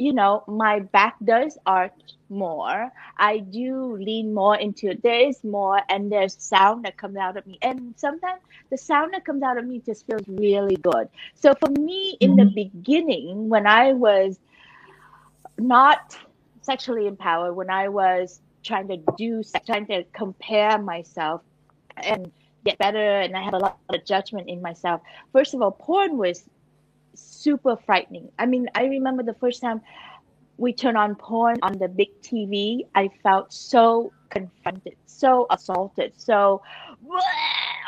you 0.00 0.14
know, 0.14 0.42
my 0.48 0.80
back 0.80 1.14
does 1.22 1.58
arch 1.66 1.92
more. 2.30 2.90
I 3.18 3.38
do 3.38 3.96
lean 3.96 4.32
more 4.32 4.56
into 4.56 4.88
it. 4.88 5.02
There 5.02 5.28
is 5.28 5.44
more, 5.44 5.82
and 5.90 6.10
there's 6.10 6.42
sound 6.42 6.86
that 6.86 6.96
comes 6.96 7.18
out 7.18 7.36
of 7.36 7.46
me. 7.46 7.58
And 7.60 7.92
sometimes 7.98 8.40
the 8.70 8.78
sound 8.78 9.12
that 9.12 9.26
comes 9.26 9.42
out 9.42 9.58
of 9.58 9.66
me 9.66 9.82
just 9.84 10.06
feels 10.06 10.22
really 10.26 10.76
good. 10.76 11.10
So 11.34 11.54
for 11.54 11.68
me, 11.68 12.16
in 12.20 12.36
the 12.36 12.44
mm-hmm. 12.44 12.54
beginning, 12.54 13.48
when 13.50 13.66
I 13.66 13.92
was 13.92 14.38
not 15.58 16.16
sexually 16.62 17.06
empowered, 17.06 17.54
when 17.54 17.68
I 17.68 17.88
was 17.88 18.40
trying 18.62 18.88
to 18.88 18.96
do, 19.18 19.42
trying 19.66 19.86
to 19.88 20.04
compare 20.14 20.78
myself 20.78 21.42
and 21.98 22.32
get 22.64 22.78
better, 22.78 23.20
and 23.20 23.36
I 23.36 23.42
had 23.42 23.52
a 23.52 23.58
lot 23.58 23.78
of 23.90 24.02
judgment 24.06 24.48
in 24.48 24.62
myself. 24.62 25.02
First 25.32 25.52
of 25.52 25.60
all, 25.60 25.72
porn 25.72 26.16
was 26.16 26.44
super 27.14 27.76
frightening. 27.86 28.30
I 28.38 28.46
mean, 28.46 28.68
I 28.74 28.84
remember 28.84 29.22
the 29.22 29.34
first 29.40 29.60
time 29.60 29.80
we 30.56 30.72
turned 30.72 30.96
on 30.96 31.16
porn 31.16 31.56
on 31.62 31.78
the 31.78 31.88
big 31.88 32.08
TV, 32.22 32.82
I 32.94 33.08
felt 33.22 33.52
so 33.52 34.12
confronted, 34.30 34.94
so 35.06 35.46
assaulted, 35.50 36.12
so 36.16 36.62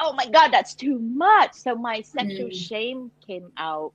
oh 0.02 0.12
my 0.14 0.26
god, 0.26 0.50
that's 0.52 0.74
too 0.74 0.98
much. 0.98 1.50
So 1.54 1.74
my 1.74 2.00
sexual 2.02 2.50
Mm. 2.50 2.50
shame 2.50 3.12
came 3.26 3.50
out 3.58 3.94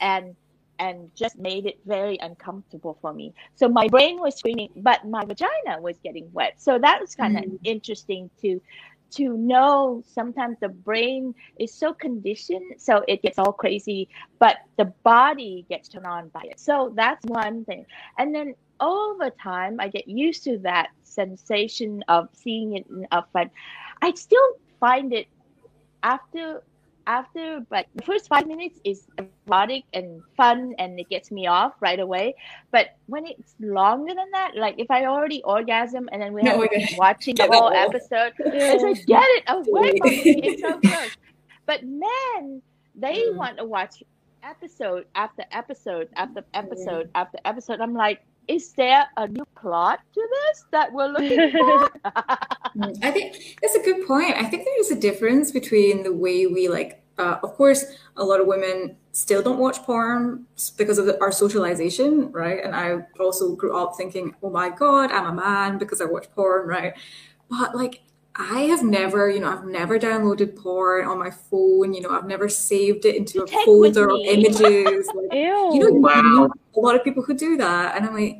and 0.00 0.36
and 0.78 1.10
just 1.16 1.38
made 1.38 1.66
it 1.66 1.76
very 1.86 2.18
uncomfortable 2.20 2.98
for 3.00 3.12
me. 3.12 3.34
So 3.54 3.68
my 3.68 3.88
brain 3.88 4.20
was 4.20 4.36
screaming, 4.36 4.68
but 4.76 5.04
my 5.04 5.24
vagina 5.24 5.80
was 5.80 5.98
getting 6.04 6.30
wet. 6.32 6.54
So 6.58 6.78
that 6.78 7.00
was 7.00 7.14
kind 7.16 7.36
of 7.36 7.44
Mm. 7.44 7.58
interesting 7.64 8.30
to 8.42 8.60
to 9.10 9.36
know 9.36 10.02
sometimes 10.06 10.56
the 10.60 10.68
brain 10.68 11.34
is 11.58 11.72
so 11.72 11.92
conditioned 11.92 12.74
so 12.78 13.02
it 13.08 13.22
gets 13.22 13.38
all 13.38 13.52
crazy 13.52 14.08
but 14.38 14.56
the 14.76 14.86
body 15.02 15.64
gets 15.68 15.88
turned 15.88 16.06
on 16.06 16.28
by 16.28 16.42
it. 16.44 16.60
So 16.60 16.92
that's 16.94 17.24
one 17.26 17.64
thing. 17.64 17.86
And 18.18 18.34
then 18.34 18.54
over 18.80 19.30
time 19.30 19.80
i 19.80 19.88
get 19.88 20.06
used 20.06 20.44
to 20.44 20.58
that 20.58 20.88
sensation 21.02 22.02
of 22.08 22.28
seeing 22.32 22.76
it 22.76 22.86
in 22.88 23.06
upfront 23.10 23.50
i 24.02 24.12
still 24.14 24.48
find 24.78 25.12
it 25.12 25.26
after 26.02 26.62
after 27.08 27.60
but 27.70 27.86
the 27.96 28.02
first 28.04 28.28
five 28.28 28.46
minutes 28.46 28.78
is 28.84 29.08
erotic 29.18 29.84
and 29.94 30.22
fun 30.36 30.74
and 30.78 31.00
it 31.00 31.08
gets 31.08 31.32
me 31.32 31.46
off 31.48 31.72
right 31.80 31.98
away. 31.98 32.34
But 32.70 32.88
when 33.06 33.26
it's 33.26 33.54
longer 33.60 34.14
than 34.14 34.30
that 34.32 34.52
like 34.56 34.76
if 34.78 34.90
i 34.90 35.06
already 35.06 35.42
orgasm 35.44 36.08
and 36.12 36.22
then 36.22 36.34
we 36.34 36.42
No, 36.42 36.68
watching 36.98 37.34
the 37.36 37.48
whole 37.48 37.72
episode 37.74 38.32
it's 38.52 38.82
like 38.84 39.06
get 39.06 39.24
it 39.38 39.44
away 39.48 39.90
from 39.98 40.10
me 40.20 40.40
it's 40.44 40.60
so 40.60 40.78
gross. 40.86 41.10
But 41.66 41.82
men 41.84 42.62
they 42.94 43.14
Mm. 43.14 43.36
want 43.36 43.58
to 43.58 43.64
watch 43.64 44.02
episode 44.42 45.04
after 45.14 45.44
episode 45.50 46.08
after 46.16 46.42
episode 46.54 47.08
after 47.14 47.38
episode. 47.44 47.80
I'm 47.80 47.94
like 47.94 48.20
is 48.48 48.72
there 48.72 49.06
a 49.16 49.28
new 49.28 49.44
plot 49.54 50.00
to 50.14 50.28
this 50.30 50.64
that 50.70 50.92
we're 50.92 51.06
looking 51.06 51.50
for 51.52 51.88
Mm, 52.78 52.98
I 53.02 53.10
think 53.10 53.56
that's 53.60 53.74
a 53.74 53.82
good 53.82 54.06
point. 54.06 54.36
I 54.36 54.44
think 54.44 54.64
there 54.64 54.80
is 54.80 54.90
a 54.90 54.98
difference 55.00 55.50
between 55.50 56.02
the 56.02 56.12
way 56.12 56.46
we 56.46 56.68
like. 56.68 57.02
Uh, 57.18 57.38
of 57.42 57.54
course, 57.54 57.84
a 58.16 58.24
lot 58.24 58.40
of 58.40 58.46
women 58.46 58.96
still 59.10 59.42
don't 59.42 59.58
watch 59.58 59.78
porn 59.78 60.46
because 60.76 60.98
of 60.98 61.06
the, 61.06 61.20
our 61.20 61.32
socialization, 61.32 62.30
right? 62.30 62.62
And 62.64 62.76
I 62.76 62.98
also 63.18 63.56
grew 63.56 63.76
up 63.76 63.96
thinking, 63.96 64.34
"Oh 64.42 64.50
my 64.50 64.70
God, 64.70 65.10
I'm 65.10 65.26
a 65.26 65.32
man 65.32 65.78
because 65.78 66.00
I 66.00 66.04
watch 66.04 66.30
porn," 66.36 66.68
right? 66.68 66.94
But 67.50 67.74
like, 67.74 68.02
I 68.40 68.60
have 68.62 68.84
never, 68.84 69.28
you 69.28 69.40
know, 69.40 69.50
I've 69.50 69.64
never 69.64 69.98
downloaded 69.98 70.54
porn 70.56 71.06
on 71.06 71.18
my 71.18 71.30
phone. 71.30 71.92
You 71.92 72.02
know, 72.02 72.10
I've 72.10 72.26
never 72.26 72.48
saved 72.48 73.04
it 73.04 73.16
into 73.16 73.38
You 73.38 73.44
a 73.44 73.64
folder 73.64 74.08
of 74.08 74.20
images. 74.24 75.08
Like, 75.12 75.32
Ew. 75.32 75.70
you 75.74 75.80
know, 75.80 75.88
you 75.88 76.00
Wow. 76.00 76.22
know 76.22 76.50
a 76.76 76.80
lot 76.80 76.94
of 76.94 77.02
people 77.02 77.22
who 77.24 77.34
do 77.34 77.56
that, 77.56 77.96
and 77.96 78.06
I'm 78.06 78.14
like, 78.14 78.38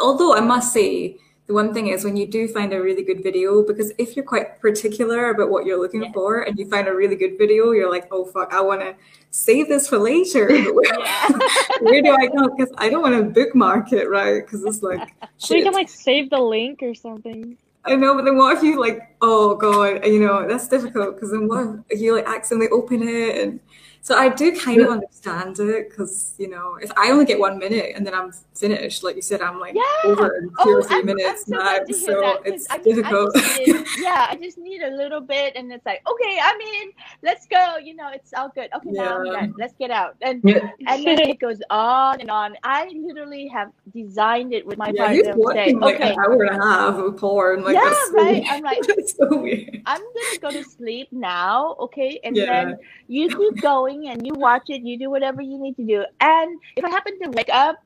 although 0.00 0.34
I 0.36 0.40
must 0.40 0.72
say, 0.72 1.18
the 1.48 1.54
one 1.54 1.72
thing 1.74 1.88
is 1.88 2.04
when 2.04 2.16
you 2.16 2.26
do 2.26 2.46
find 2.48 2.72
a 2.72 2.80
really 2.80 3.02
good 3.04 3.22
video, 3.22 3.62
because 3.64 3.92
if 3.98 4.14
you're 4.16 4.24
quite 4.24 4.60
particular 4.60 5.30
about 5.30 5.48
what 5.50 5.64
you're 5.64 5.78
looking 5.78 6.02
Yeah. 6.04 6.12
for, 6.12 6.42
and 6.42 6.56
you 6.58 6.68
find 6.68 6.86
a 6.86 6.94
really 6.94 7.16
good 7.16 7.36
video, 7.36 7.72
you're 7.72 7.90
like, 7.90 8.06
oh 8.12 8.24
fuck, 8.26 8.52
I 8.52 8.60
want 8.60 8.80
to 8.80 8.94
save 9.30 9.66
this 9.68 9.88
for 9.88 9.98
later. 9.98 10.46
Where, 10.72 10.84
Yeah. 11.00 11.28
where 11.80 12.02
do 12.02 12.14
I 12.16 12.26
go? 12.28 12.48
Because 12.56 12.72
I 12.78 12.88
don't 12.88 13.02
want 13.02 13.16
to 13.16 13.22
bookmark 13.24 13.92
it, 13.92 14.08
right? 14.08 14.44
Because 14.44 14.64
it's 14.64 14.82
like, 14.82 15.08
So 15.38 15.54
you 15.56 15.64
can 15.64 15.72
like 15.72 15.88
save 15.88 16.30
the 16.30 16.40
link 16.40 16.80
or 16.82 16.94
something. 16.94 17.56
I 17.86 17.94
know, 17.94 18.14
but 18.14 18.24
then 18.24 18.36
what 18.36 18.56
if 18.56 18.62
you 18.62 18.80
like, 18.80 19.16
oh 19.22 19.54
god, 19.54 20.04
you 20.04 20.20
know, 20.20 20.46
that's 20.46 20.68
difficult 20.68 21.14
because 21.14 21.30
then 21.30 21.48
what 21.48 21.84
if 21.88 22.00
you 22.00 22.14
like 22.14 22.26
accidentally 22.26 22.70
open 22.70 23.06
it 23.06 23.36
and 23.36 23.60
So 24.06 24.16
I 24.16 24.28
do 24.28 24.56
kind 24.56 24.80
of 24.82 24.88
understand 24.88 25.58
it 25.58 25.90
because 25.90 26.34
you 26.38 26.48
know 26.48 26.76
if 26.76 26.92
I 26.96 27.10
only 27.10 27.24
get 27.24 27.40
one 27.40 27.58
minute 27.58 27.90
and 27.96 28.06
then 28.06 28.14
I'm 28.14 28.30
finished, 28.54 29.02
like 29.02 29.16
you 29.16 29.22
said, 29.30 29.42
I'm 29.42 29.58
like 29.58 29.74
Yeah. 29.74 29.82
over 30.04 30.36
in 30.36 30.44
two 30.50 30.54
Oh, 30.60 30.76
or 30.76 30.82
3 30.84 30.94
I'm, 30.94 31.00
I'm 31.00 31.06
minutes 31.16 31.46
so 31.46 31.56
now, 31.56 31.62
glad 31.62 31.86
to 31.88 31.92
hear 31.92 32.06
so 32.06 32.20
that 32.20 32.36
it's 32.44 32.70
I 32.70 32.78
just, 32.78 33.04
I 33.04 33.10
just 33.10 33.58
need, 33.58 33.84
yeah, 33.98 34.26
I 34.30 34.36
just 34.36 34.58
need 34.58 34.82
a 34.82 34.90
little 34.90 35.20
bit, 35.20 35.56
and 35.56 35.72
it's 35.72 35.84
like, 35.84 36.02
okay, 36.08 36.38
I'm 36.40 36.60
in. 36.60 36.92
Let's 37.24 37.48
go. 37.48 37.78
You 37.82 37.96
know, 37.96 38.10
it's 38.14 38.32
all 38.32 38.48
good. 38.54 38.70
Okay, 38.76 38.90
now 38.90 39.18
I'm 39.18 39.24
done. 39.24 39.54
Let's 39.58 39.74
get 39.76 39.90
out. 39.90 40.14
And 40.22 40.40
Yeah. 40.44 40.70
and 40.86 41.04
then 41.04 41.18
it 41.32 41.40
goes 41.40 41.60
on 41.70 42.20
and 42.20 42.30
on. 42.30 42.54
I 42.62 42.88
literally 42.94 43.48
have 43.48 43.72
designed 43.92 44.54
it 44.54 44.64
with 44.64 44.78
my 44.78 44.92
yeah. 44.94 45.06
Partner. 45.06 45.24
Say, 45.24 45.32
watching 45.34 45.80
like 45.80 45.96
okay, 45.96 46.12
an 46.12 46.18
hour 46.20 46.44
and 46.44 46.62
a 46.62 46.64
half 46.64 46.94
of 46.94 47.16
porn? 47.16 47.64
Like 47.64 47.74
yeah, 47.74 47.90
so 47.90 48.12
right. 48.12 48.34
weird. 48.34 48.44
I'm 48.50 48.62
like, 48.62 48.86
That's 48.86 49.16
so 49.16 49.36
weird. 49.36 49.82
I'm 49.84 50.00
gonna 50.00 50.38
go 50.40 50.52
to 50.52 50.62
sleep 50.62 51.08
now, 51.10 51.74
okay? 51.80 52.20
And 52.22 52.36
Yeah, 52.36 52.46
then 52.46 52.78
you 53.08 53.28
keep 53.28 53.60
going 53.60 53.95
and 54.04 54.26
you 54.26 54.34
watch 54.34 54.64
it. 54.68 54.82
You 54.82 54.98
do 54.98 55.10
whatever 55.10 55.40
you 55.42 55.58
need 55.58 55.76
to 55.76 55.84
do. 55.84 56.04
And 56.20 56.60
if 56.76 56.84
I 56.84 56.90
happen 56.90 57.18
to 57.22 57.30
wake 57.30 57.50
up, 57.50 57.76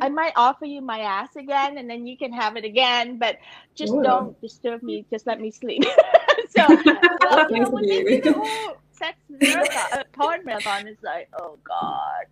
I 0.00 0.08
might 0.08 0.32
offer 0.36 0.66
you 0.66 0.82
my 0.82 1.00
ass 1.00 1.34
again, 1.36 1.78
and 1.78 1.88
then 1.88 2.06
you 2.06 2.16
can 2.18 2.32
have 2.32 2.56
it 2.56 2.64
again. 2.64 3.18
But 3.18 3.38
just 3.74 3.92
oh, 3.94 4.02
don't 4.02 4.40
disturb 4.40 4.82
me. 4.82 5.06
Just 5.10 5.26
let 5.26 5.40
me 5.40 5.50
sleep. 5.50 5.82
so, 6.50 6.66
well, 6.66 7.50
you 7.50 7.60
know, 7.60 7.70
when 7.70 7.86
they 7.86 8.04
do 8.04 8.20
the 8.20 8.32
whole 8.32 8.76
sex 8.92 9.16
marathon, 9.30 9.86
uh, 9.92 10.04
porn 10.12 10.40
marathon, 10.44 10.86
it's 10.86 11.02
like, 11.02 11.28
oh 11.38 11.58
god. 11.64 12.26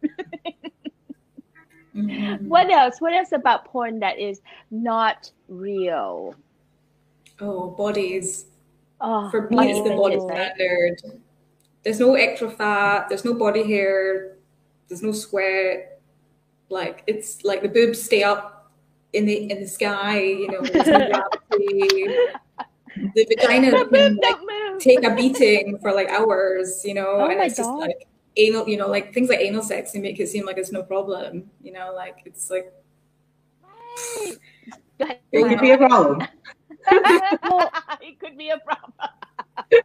Mhm. 1.95 2.49
What 2.49 2.71
else? 2.71 3.01
What 3.01 3.13
else 3.15 3.33
about 3.33 3.67
porn 3.67 4.01
that 4.01 4.19
is 4.19 4.41
not 4.71 5.31
real? 5.49 6.35
Oh, 7.41 7.71
bodies. 7.71 8.47
Oh, 9.01 9.31
For 9.31 9.49
me, 9.49 9.71
it's 9.71 9.89
the 9.89 9.97
body 9.97 10.17
right? 10.17 11.01
There's 11.85 12.01
no 12.01 12.15
extra 12.15 12.51
fat. 12.51 13.09
There's 13.09 13.25
no 13.25 13.35
body 13.35 13.63
hair. 13.63 14.37
There's 14.89 15.03
no 15.03 15.13
sweat. 15.13 16.01
Like 16.71 17.05
it's 17.07 17.45
like 17.45 17.63
the 17.63 17.69
boobs 17.69 18.01
stay 18.03 18.23
up 18.23 18.73
in 19.13 19.27
the 19.27 19.51
in 19.51 19.61
the 19.61 19.69
sky. 19.69 20.21
You 20.21 20.49
know, 20.51 20.61
there's 20.63 20.87
no 20.87 20.99
gravity. 21.51 22.17
The 23.15 23.27
vagina 23.29 23.71
The 23.71 23.87
can 23.87 24.17
like 24.17 24.79
take 24.79 25.05
a 25.05 25.15
beating 25.15 25.79
for 25.79 25.93
like 25.93 26.09
hours. 26.09 26.85
You 26.85 26.95
know, 26.95 27.21
Oh 27.21 27.27
and 27.29 27.41
it's 27.41 27.57
just 27.57 27.69
god. 27.69 27.81
like 27.81 28.07
anal. 28.37 28.69
You 28.69 28.79
know, 28.79 28.89
like 28.89 29.13
things 29.13 29.29
like 29.29 29.41
anal 29.41 29.63
sex. 29.63 29.93
They 29.93 30.01
make 30.01 30.19
it 30.19 30.29
seem 30.29 30.47
like 30.47 30.57
it's 30.59 30.73
no 30.73 30.83
problem. 30.83 31.51
You 31.63 31.73
know, 31.73 31.93
like 31.95 32.23
it's 32.25 32.51
like. 32.51 32.73
It 35.33 35.49
could 35.49 35.61
be 35.61 35.73
a 35.73 35.79
problem. 35.79 36.23
Well, 36.91 37.71
it 38.01 38.21
could 38.21 38.39
be 38.39 38.51
a 38.51 38.59
problem. 38.59 38.93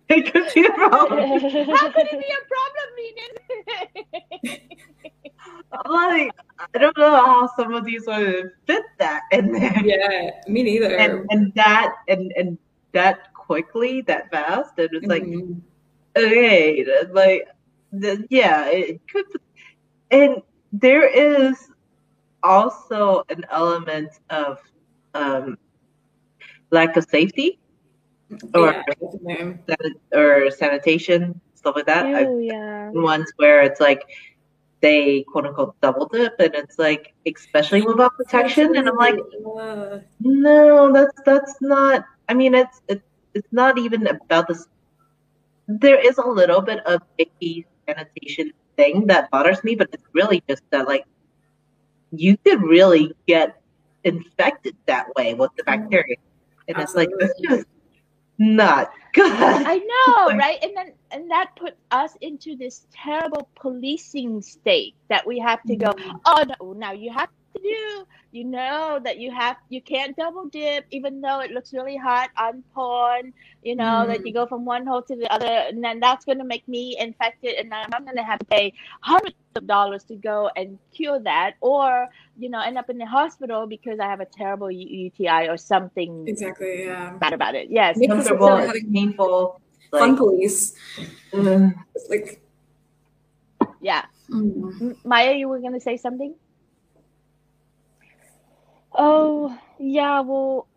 It 0.10 0.34
could 0.34 0.52
be 0.54 0.66
a 0.66 0.72
problem. 0.72 1.20
How 1.20 1.92
could 1.92 2.08
it 2.08 2.20
be 2.20 2.34
a 2.34 2.44
problem, 2.54 2.88
Venus? 4.44 4.60
Like, 5.86 6.32
I 6.74 6.78
don't 6.78 6.98
know 6.98 7.16
how 7.16 7.50
some 7.56 7.74
of 7.74 7.86
these 7.86 8.06
would 8.08 8.52
fit 8.68 8.84
that 8.98 9.22
in 9.32 9.52
there. 9.52 9.80
yeah, 9.86 10.32
me 10.48 10.64
neither. 10.64 10.98
And 10.98 11.26
and 11.30 11.54
that 11.54 11.94
and 12.08 12.34
and 12.36 12.58
that 12.94 13.34
quickly, 13.34 14.02
that 14.02 14.30
fast, 14.32 14.78
and 14.78 14.90
it's 14.94 15.06
like 15.08 15.24
Mhm. 15.24 15.62
okay, 16.18 16.84
that's 16.84 17.12
like 17.12 17.48
the, 17.92 18.26
yeah, 18.30 18.66
it 18.68 19.00
could 19.12 19.26
and 20.12 20.42
there 20.74 21.08
is 21.08 21.56
also 22.44 23.24
an 23.30 23.46
element 23.52 24.10
of 24.30 24.60
um 25.14 25.58
lack 26.72 26.98
of 26.98 27.06
safety 27.10 27.60
or 28.54 28.84
yeah, 29.28 29.54
or 30.14 30.52
sanitation, 30.52 31.40
stuff 31.56 31.76
like 31.76 31.86
that. 31.86 32.06
Ew, 32.06 32.40
yeah. 32.40 32.90
ones 32.92 33.32
where 33.38 33.62
it's 33.62 33.80
like 33.80 34.04
they 34.82 35.24
quote 35.24 35.46
unquote 35.46 35.80
double 35.82 36.08
dip 36.08 36.36
and 36.40 36.56
it's 36.56 36.80
like 36.80 37.14
especially 37.28 37.82
without 37.82 38.14
protection 38.16 38.76
and 38.78 38.88
I'm 38.88 38.96
like 38.96 39.18
no 40.22 40.92
that's 40.94 41.20
that's 41.26 41.56
not 41.62 42.06
I 42.30 42.34
mean 42.34 42.56
it's 42.56 42.82
it's 42.88 43.04
it's 43.34 43.48
not 43.52 43.78
even 43.78 44.08
about 44.08 44.48
this. 44.48 44.68
There 45.68 46.00
is 46.00 46.18
a 46.18 46.26
little 46.26 46.62
bit 46.62 46.80
of 46.86 47.02
icky 47.18 47.66
sanitation 47.88 48.54
thing 48.78 49.08
that 49.08 49.30
bothers 49.32 49.64
me 49.64 49.76
but 49.76 49.90
it's 49.92 50.06
really 50.14 50.42
just 50.48 50.64
that 50.72 50.88
like 50.88 51.06
you 52.12 52.38
could 52.38 52.62
really 52.62 53.14
get 53.28 53.62
infected 54.04 54.76
that 54.86 55.08
way 55.16 55.34
with 55.34 55.52
the 55.58 55.64
bacteria. 55.64 56.16
And 56.68 56.78
it's 56.78 56.96
like 56.96 57.10
that's 57.20 57.40
just 57.42 57.66
not. 58.40 58.92
Good 59.14 59.32
I 59.32 59.78
know, 59.78 60.38
right? 60.38 60.60
And 60.62 60.76
then 60.76 60.94
and 61.12 61.32
that 61.32 61.56
put 61.56 61.76
us 61.92 62.16
into 62.22 62.56
this 62.56 62.86
terrible 62.94 63.50
policing 63.56 64.42
state 64.42 64.96
that 65.10 65.26
we 65.26 65.40
have 65.40 65.62
to 65.64 65.76
go, 65.76 65.92
mm-hmm. 65.92 66.18
oh 66.26 66.46
no, 66.60 66.74
now 66.74 66.92
you 66.92 67.12
have 67.12 67.30
to 67.54 67.62
do, 67.62 68.06
you 68.32 68.44
know 68.44 69.00
that 69.04 69.20
you 69.20 69.32
have 69.32 69.58
you 69.70 69.82
can't 69.82 70.16
double 70.16 70.46
dip 70.46 70.86
even 70.92 71.20
though 71.22 71.40
it 71.40 71.52
looks 71.52 71.74
really 71.74 71.98
hot 71.98 72.30
on 72.38 72.64
porn, 72.74 73.34
you 73.64 73.76
know, 73.76 74.06
that 74.08 74.26
you 74.26 74.34
go 74.34 74.46
from 74.46 74.66
one 74.66 74.86
hole 74.86 75.02
to 75.02 75.16
the 75.16 75.32
other 75.34 75.46
and 75.46 75.84
then 75.84 76.00
that's 76.00 76.26
gonna 76.26 76.44
make 76.44 76.68
me 76.68 76.96
infected 77.00 77.56
and 77.56 77.74
I'm 77.74 78.06
gonna 78.06 78.24
have 78.24 78.40
to 78.40 78.46
pay 78.46 78.74
hundreds 79.02 79.36
of 79.56 79.66
dollars 79.66 80.04
to 80.06 80.16
go 80.16 80.50
and 80.56 80.78
cure 80.94 81.20
that 81.20 81.56
or, 81.62 82.08
you 82.38 82.50
know, 82.50 82.62
end 82.62 82.78
up 82.78 82.90
in 82.90 82.98
the 82.98 83.06
hospital 83.06 83.66
because 83.66 84.00
I 84.00 84.06
have 84.06 84.20
a 84.20 84.26
terrible 84.26 84.70
UTI 84.70 85.50
or 85.50 85.58
something 85.58 86.28
exactly. 86.28 86.86
Yeah. 86.86 87.14
bad 87.14 87.34
about 87.34 87.56
it. 87.56 87.70
Yes. 87.72 87.98
Makes 87.98 88.12
us 88.12 88.18
comfortable 88.18 88.48
start 88.48 88.60
it's 88.64 88.68
having 88.68 88.94
painful 88.94 89.62
fun 89.92 90.18
police. 90.18 90.76
mm. 91.34 91.74
It's 91.96 92.10
like. 92.10 92.42
Yeah. 93.82 94.06
mm. 94.30 94.96
Maya, 95.04 95.34
you 95.34 95.48
were 95.48 95.60
gonna 95.60 95.80
say 95.80 95.98
something? 95.98 96.36
Oh, 98.94 99.58
yeah, 99.80 100.22
well, 100.22 100.68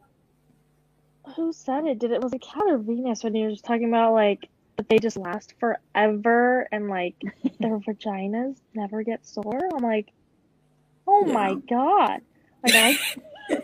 who 1.37 1.53
said 1.53 1.87
it? 1.87 1.98
Did 1.98 2.12
it 2.12 2.22
was 2.22 2.33
it 2.33 2.42
Cat 2.42 2.64
or 2.68 2.79
Venus 2.79 3.25
when 3.25 3.35
you 3.35 3.46
were 3.46 3.53
just 3.53 3.64
talking 3.64 3.88
about 3.88 4.12
like 4.14 4.48
that 4.77 4.88
they 4.88 4.98
just 4.98 5.16
last 5.16 5.55
forever 5.61 6.68
and 6.72 6.88
like 6.88 7.16
their 7.61 7.79
vaginas 7.79 8.57
never 8.75 9.03
get 9.03 9.27
sore? 9.27 9.61
I'm 9.75 9.83
like, 9.85 10.09
oh 11.07 11.27
my 11.27 11.57
God. 11.68 12.20
Like 12.64 12.75
I, 12.77 13.01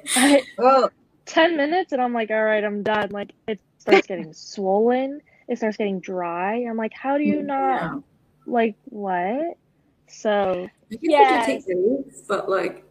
I 0.15 0.43
well 0.59 0.91
10 1.27 1.57
minutes 1.57 1.93
and 1.93 2.03
I'm 2.03 2.15
like, 2.15 2.31
all 2.31 2.45
right, 2.45 2.65
I'm 2.65 2.83
done. 2.83 3.11
Like 3.11 3.33
it 3.49 3.61
starts 3.79 4.07
getting 4.07 4.33
swollen, 4.35 5.21
it 5.49 5.59
starts 5.59 5.77
getting 5.77 6.01
dry. 6.01 6.65
I'm 6.69 6.77
like, 6.77 6.95
how 6.95 7.19
do 7.19 7.25
you 7.25 7.43
not 7.43 7.83
Yeah. 7.83 7.99
like 8.47 8.77
what? 8.87 9.59
So 10.09 10.73
I 10.93 10.97
guess 10.97 11.13
Yes. 11.13 11.19
they 11.19 11.25
do 11.27 11.41
take 11.45 11.67
breaks, 11.67 12.23
but 12.29 12.49
like 12.51 12.85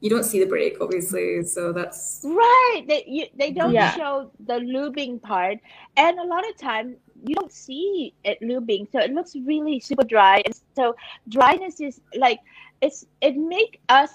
you 0.00 0.08
don't 0.08 0.24
see 0.24 0.40
the 0.40 0.46
break, 0.46 0.80
obviously. 0.80 1.42
So 1.44 1.72
that's 1.72 2.22
Right. 2.24 2.84
They 2.88 3.04
you, 3.06 3.26
they 3.36 3.50
don't 3.52 3.72
Yeah. 3.72 3.94
show 3.94 4.30
the 4.40 4.54
lubing 4.54 5.20
part, 5.20 5.58
and 5.96 6.18
a 6.18 6.24
lot 6.24 6.48
of 6.48 6.56
time 6.56 6.96
you 7.22 7.34
don't 7.34 7.52
see 7.52 8.14
it 8.24 8.40
lubing, 8.40 8.90
so 8.90 8.98
it 8.98 9.12
looks 9.12 9.36
really 9.36 9.78
super 9.78 10.04
dry. 10.04 10.42
And 10.44 10.54
so 10.74 10.96
dryness 11.28 11.80
is 11.80 12.00
like 12.16 12.40
it's 12.80 13.04
it 13.20 13.36
make 13.36 13.80
us 13.88 14.10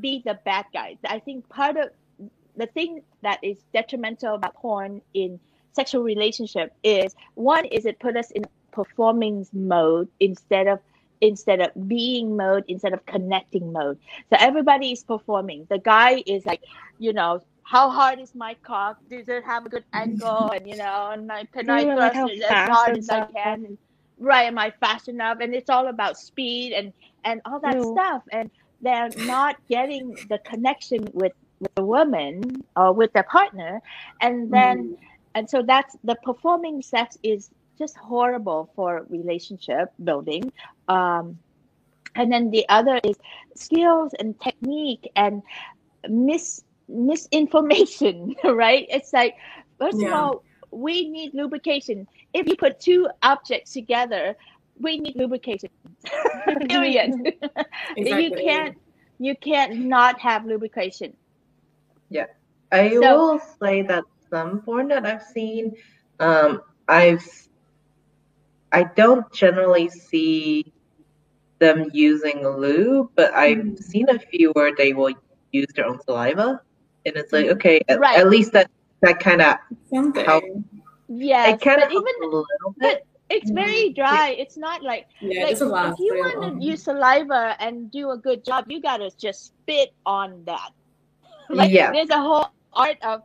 be 0.00 0.22
the 0.24 0.38
bad 0.44 0.66
guys. 0.72 0.96
I 1.06 1.20
think 1.20 1.48
part 1.48 1.76
of 1.76 1.90
the 2.56 2.66
thing 2.66 3.02
that 3.22 3.38
is 3.42 3.58
detrimental 3.72 4.34
about 4.34 4.54
porn 4.54 5.00
in 5.14 5.38
sexual 5.72 6.02
relationship 6.02 6.72
is 6.82 7.14
one 7.34 7.64
is 7.66 7.84
it 7.86 7.98
put 8.00 8.16
us 8.16 8.30
in 8.32 8.44
performance 8.72 9.50
mode 9.52 10.08
instead 10.18 10.66
of 10.66 10.80
instead 11.20 11.60
of 11.60 11.70
being 11.88 12.36
mode 12.36 12.64
instead 12.68 12.92
of 12.92 13.04
connecting 13.06 13.72
mode. 13.72 13.98
So 14.30 14.36
everybody 14.38 14.92
is 14.92 15.02
performing. 15.02 15.66
The 15.70 15.78
guy 15.78 16.22
is 16.26 16.44
like 16.46 16.62
you 16.98 17.12
know 17.12 17.40
how 17.62 17.88
hard 17.88 18.20
is 18.20 18.34
my 18.34 18.54
cock? 18.62 18.98
Does 19.08 19.28
it 19.28 19.44
have 19.44 19.66
a 19.66 19.68
good 19.68 19.84
angle? 19.92 20.50
And 20.54 20.68
you 20.68 20.76
know 20.76 21.10
and 21.12 21.30
I, 21.30 21.44
can 21.44 21.70
i 21.70 21.80
and, 21.80 21.98
like, 21.98 22.12
thrust 22.12 22.32
it 22.32 22.42
as 22.42 22.68
hard 22.70 22.98
as 22.98 23.08
i 23.08 23.24
can? 23.26 23.64
And, 23.64 23.78
right 24.18 24.44
am 24.44 24.58
i 24.58 24.72
fast 24.80 25.08
enough? 25.08 25.38
And 25.40 25.54
it's 25.54 25.70
all 25.70 25.88
about 25.88 26.18
speed 26.18 26.72
and 26.72 26.92
and 27.24 27.40
all 27.44 27.60
that 27.60 27.76
Ew. 27.76 27.92
stuff. 27.92 28.22
And 28.32 28.50
they're 28.80 29.10
not 29.16 29.56
getting 29.68 30.14
the 30.28 30.38
connection 30.44 31.08
with 31.12 31.32
with 31.60 31.74
the 31.74 31.84
woman 31.84 32.62
or 32.76 32.92
with 32.92 33.12
their 33.12 33.24
partner. 33.24 33.80
And 34.20 34.50
then 34.50 34.96
and 35.34 35.48
so 35.48 35.62
that's 35.62 35.96
the 36.04 36.16
performing 36.22 36.82
sex 36.82 37.18
is 37.22 37.50
just 37.78 37.96
horrible 37.96 38.70
for 38.74 39.06
relationship 39.08 39.92
building. 40.02 40.52
Um 40.88 41.38
and 42.16 42.32
then 42.32 42.50
the 42.50 42.64
other 42.68 43.00
is 43.04 43.16
skills 43.56 44.14
and 44.18 44.38
technique 44.40 45.10
and 45.16 45.42
mis 46.08 46.62
misinformation 46.88 48.34
right? 48.44 48.86
It's 48.88 49.12
like 49.12 49.34
first 49.78 50.02
of 50.02 50.12
all 50.12 50.42
we 50.70 51.08
need 51.08 51.34
lubrication. 51.34 52.06
If 52.32 52.48
you 52.48 52.56
put 52.56 52.80
two 52.80 53.08
objects 53.22 53.72
together 53.72 54.36
we 54.78 54.98
need 54.98 55.16
lubrication. 55.16 55.70
Period. 56.68 57.12
You 57.96 58.30
can't 58.30 58.76
you 59.18 59.34
can't 59.36 59.76
not 59.86 60.18
have 60.20 60.44
lubrication. 60.44 61.16
Yeah. 62.10 62.26
I 62.72 62.90
So- 62.90 63.00
will 63.00 63.38
say 63.38 63.82
that 63.82 64.04
some 64.30 64.62
porn 64.62 64.88
that 64.88 65.06
I've 65.06 65.22
seen, 65.22 65.76
um, 66.18 66.62
I've 66.88 67.24
I 68.74 68.82
don't 68.96 69.24
generally 69.32 69.88
see 69.88 70.72
them 71.62 71.88
using 71.94 72.38
lube, 72.46 73.08
but 73.14 73.32
I've 73.32 73.58
Mm. 73.58 73.78
seen 73.78 74.06
a 74.10 74.18
few 74.18 74.50
where 74.58 74.72
they 74.74 74.92
will 74.92 75.14
use 75.52 75.70
their 75.74 75.86
own 75.86 75.98
saliva, 76.02 76.60
and 77.06 77.14
it's 77.16 77.32
like 77.32 77.46
Mm. 77.46 77.54
okay, 77.56 77.76
at, 77.88 78.00
Right. 78.00 78.18
at 78.18 78.26
least 78.28 78.50
that 78.52 78.68
that 79.06 79.20
kind 79.20 79.40
of 79.42 79.56
Something. 79.92 80.24
How- 80.24 80.40
Yes, 81.08 81.54
it 81.54 81.60
kind 81.60 81.78
but 81.80 81.88
of 81.88 81.92
even 82.00 82.14
a 82.22 82.26
little 82.26 82.72
bit. 82.80 83.06
it's 83.28 83.50
very 83.52 83.92
dry. 83.92 84.34
It's 84.42 84.56
not 84.56 84.82
like 84.82 85.04
yeah, 85.20 85.44
like 85.44 85.52
it's 85.52 85.60
a 85.60 85.66
last 85.66 86.00
if 86.00 86.06
you 86.06 86.12
want 86.18 86.40
long. 86.40 86.58
to 86.58 86.64
use 86.64 86.82
saliva 86.88 87.54
and 87.60 87.90
do 87.92 88.10
a 88.10 88.18
good 88.18 88.40
job, 88.48 88.64
you 88.72 88.80
gotta 88.80 89.10
just 89.26 89.40
spit 89.52 89.90
on 90.06 90.42
that. 90.50 90.70
Like 91.60 91.70
Yeah. 91.70 91.92
there's 91.92 92.10
a 92.10 92.18
whole 92.28 92.48
art 92.72 92.96
of 93.04 93.20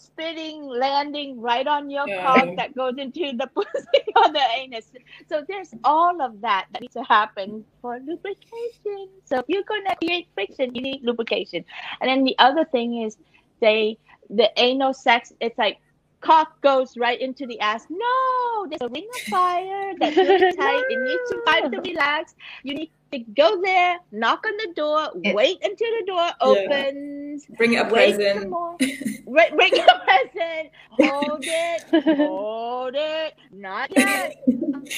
spitting, 0.00 0.62
landing 0.66 1.40
right 1.40 1.66
on 1.66 1.90
your 1.90 2.08
Yeah. 2.08 2.22
cock 2.22 2.48
that 2.56 2.74
goes 2.74 2.94
into 2.98 3.32
the 3.36 3.46
pussy 3.54 4.02
or 4.16 4.32
the 4.32 4.42
anus. 4.56 4.90
So 5.28 5.44
there's 5.48 5.72
all 5.84 6.20
of 6.22 6.40
that 6.40 6.66
that 6.72 6.80
needs 6.82 6.94
to 6.94 7.02
happen 7.04 7.64
for 7.82 7.98
lubrication. 7.98 9.08
So 9.24 9.38
if 9.38 9.44
you're 9.48 9.62
gonna 9.68 9.94
create 9.96 10.28
friction, 10.34 10.74
you 10.74 10.82
need 10.82 11.00
lubrication. 11.02 11.64
And 12.00 12.08
then 12.10 12.24
the 12.24 12.36
other 12.38 12.64
thing 12.64 13.02
is 13.02 13.16
they 13.60 13.98
the 14.30 14.50
anal 14.56 14.94
sex, 14.94 15.32
it's 15.40 15.58
like 15.58 15.78
cock 16.20 16.60
goes 16.60 16.96
right 16.96 17.20
into 17.20 17.46
the 17.46 17.58
ass. 17.60 17.86
No, 17.90 18.66
there's 18.68 18.82
a 18.82 18.88
ring 18.88 19.08
of 19.16 19.22
fire 19.22 19.92
that's 19.98 20.16
really 20.28 20.52
tight. 20.56 20.84
It 20.88 21.00
needs 21.00 21.22
some 21.28 21.44
time 21.46 21.70
to 21.72 21.80
relax. 21.80 22.34
You 22.62 22.74
need 22.74 22.90
to 23.12 23.18
go 23.18 23.60
there, 23.60 23.96
knock 24.12 24.44
on 24.46 24.56
the 24.58 24.72
door, 24.74 25.08
It- 25.24 25.34
wait 25.34 25.58
until 25.62 25.88
the 25.98 26.04
door 26.06 26.28
opens. 26.40 27.19
Bring 27.56 27.74
it 27.74 27.86
a 27.86 27.88
Wait 27.92 28.10
some 28.12 28.50
present. 28.50 28.54
Wait, 29.26 29.50
bring 29.56 29.72
a 29.78 30.00
present. 30.04 30.70
Hold 30.90 31.44
it. 31.44 32.16
Hold 32.18 32.94
it. 32.96 33.34
Not 33.52 33.90
yet. 33.96 34.36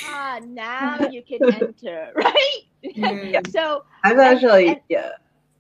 Ah, 0.07 0.40
now 0.46 1.09
you 1.11 1.22
can 1.22 1.42
enter, 1.55 2.12
right? 2.16 2.59
Mm. 2.85 3.46
So 3.52 3.85
I've 4.05 4.18
actually, 4.18 4.68
and- 4.68 4.81
yeah, 4.88 5.11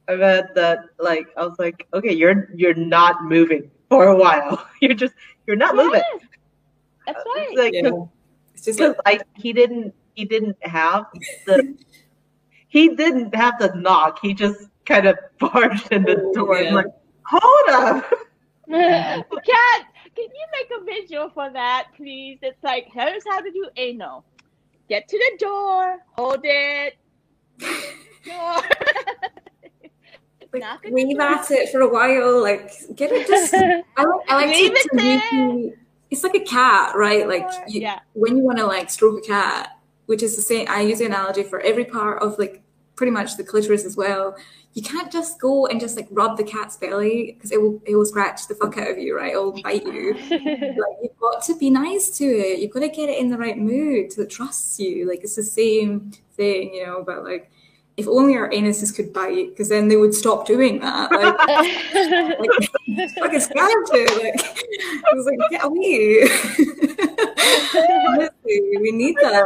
I've 0.08 0.20
had 0.20 0.48
that. 0.54 0.80
Like, 0.98 1.26
I 1.36 1.44
was 1.46 1.56
like, 1.58 1.86
okay, 1.94 2.12
you're 2.12 2.48
you're 2.54 2.74
not 2.74 3.24
moving 3.24 3.70
for 3.88 4.08
a 4.08 4.16
while. 4.16 4.66
You're 4.80 4.94
just 4.94 5.14
you're 5.46 5.56
not 5.56 5.74
moving. 5.76 6.02
that's 7.06 7.22
right. 7.36 7.46
It's 7.50 7.58
like, 7.58 7.74
Yeah. 7.74 7.90
It's 8.54 8.64
just 8.64 8.78
like 8.80 8.96
because 8.96 9.02
I 9.06 9.20
he 9.40 9.52
didn't 9.52 9.94
he 10.14 10.24
didn't 10.24 10.56
have 10.62 11.06
the 11.46 11.76
he 12.68 12.94
didn't 12.96 13.34
have 13.34 13.58
the 13.58 13.72
knock. 13.74 14.18
He 14.22 14.34
just 14.34 14.68
kind 14.86 15.06
of 15.06 15.18
barged 15.38 15.90
in 15.92 16.02
the 16.04 16.20
Oh, 16.20 16.32
door. 16.34 16.56
I'm 16.58 16.64
yeah. 16.66 16.74
like, 16.74 16.86
hold 17.26 17.68
up. 17.70 18.04
Cat, 18.70 19.86
can 20.14 20.24
you 20.24 20.46
make 20.52 20.70
a 20.80 20.84
visual 20.84 21.30
for 21.30 21.50
that, 21.52 21.88
please? 21.96 22.38
It's 22.42 22.62
like, 22.62 22.86
here's 22.92 23.22
how 23.28 23.40
to 23.40 23.50
do 23.50 23.68
anal. 23.76 24.24
Get 24.88 25.08
to 25.08 25.18
the 25.18 25.36
door, 25.38 25.98
hold 26.16 26.40
it. 26.44 26.94
Door. 27.58 27.68
like 30.52 30.60
Knock 30.60 30.84
on 30.84 30.92
wave 30.92 31.18
at 31.18 31.50
it 31.50 31.70
for 31.70 31.80
a 31.80 31.88
while. 31.88 32.40
Like 32.42 32.70
get 32.94 33.10
it 33.12 33.26
just. 33.26 33.54
I 33.54 33.58
like. 33.58 33.84
I 34.28 34.34
like 34.46 34.48
Leave 34.56 34.72
to, 34.72 34.76
it 34.78 34.82
to 34.82 34.96
there. 34.96 35.18
you- 35.34 35.76
It's 36.10 36.22
like 36.22 36.34
a 36.34 36.40
cat, 36.40 36.94
right? 36.94 37.26
Like 37.26 37.46
you, 37.68 37.80
yeah. 37.80 38.00
when 38.12 38.36
you 38.36 38.42
want 38.42 38.58
to 38.58 38.66
like 38.66 38.90
stroke 38.90 39.24
a 39.24 39.26
cat, 39.26 39.78
which 40.06 40.22
is 40.22 40.36
the 40.36 40.42
same. 40.42 40.66
I 40.68 40.82
use 40.82 40.98
the 40.98 41.06
analogy 41.06 41.42
for 41.42 41.60
every 41.60 41.84
part 41.86 42.22
of 42.22 42.38
like 42.38 42.62
pretty 42.96 43.12
much 43.12 43.36
the 43.36 43.44
clitoris 43.44 43.84
as 43.84 43.96
well. 43.96 44.36
You 44.74 44.82
can't 44.82 45.12
just 45.12 45.38
go 45.38 45.66
and 45.66 45.78
just 45.78 45.96
like 45.96 46.08
rub 46.10 46.38
the 46.38 46.44
cat's 46.44 46.76
belly 46.76 47.32
because 47.32 47.52
it 47.52 47.60
will 47.60 47.82
it 47.84 47.94
will 47.94 48.06
scratch 48.06 48.46
the 48.48 48.54
fuck 48.54 48.78
out 48.78 48.90
of 48.90 48.98
you, 48.98 49.14
right? 49.16 49.34
It 49.34 49.36
will 49.36 49.60
bite 49.62 49.84
you. 49.84 50.14
like 50.30 50.96
you've 51.02 51.18
got 51.20 51.42
to 51.42 51.56
be 51.58 51.68
nice 51.68 52.16
to 52.18 52.24
it. 52.24 52.58
You've 52.60 52.72
got 52.72 52.80
to 52.80 52.88
get 52.88 53.10
it 53.10 53.18
in 53.18 53.28
the 53.28 53.36
right 53.36 53.58
mood 53.58 54.12
so 54.12 54.22
it 54.22 54.30
trusts 54.30 54.80
you. 54.80 55.06
Like 55.06 55.20
it's 55.24 55.36
the 55.36 55.42
same 55.42 56.12
thing, 56.32 56.74
you 56.74 56.86
know. 56.86 57.04
But 57.06 57.22
like, 57.22 57.50
if 57.98 58.08
only 58.08 58.34
our 58.34 58.48
anuses 58.48 58.94
could 58.94 59.12
bite, 59.12 59.50
because 59.50 59.68
then 59.68 59.88
they 59.88 59.96
would 59.96 60.14
stop 60.14 60.46
doing 60.46 60.80
that. 60.80 61.10
Like, 61.12 62.38
like 62.40 63.10
fucking 63.18 63.40
scared 63.40 63.88
it. 63.92 64.22
Like, 64.22 65.04
I 65.06 65.14
was 65.14 65.26
like, 65.26 65.38
get 65.50 65.64
away. 65.64 66.22
Honestly, 68.08 68.78
we 68.80 68.92
need 68.92 69.16
that. 69.20 69.44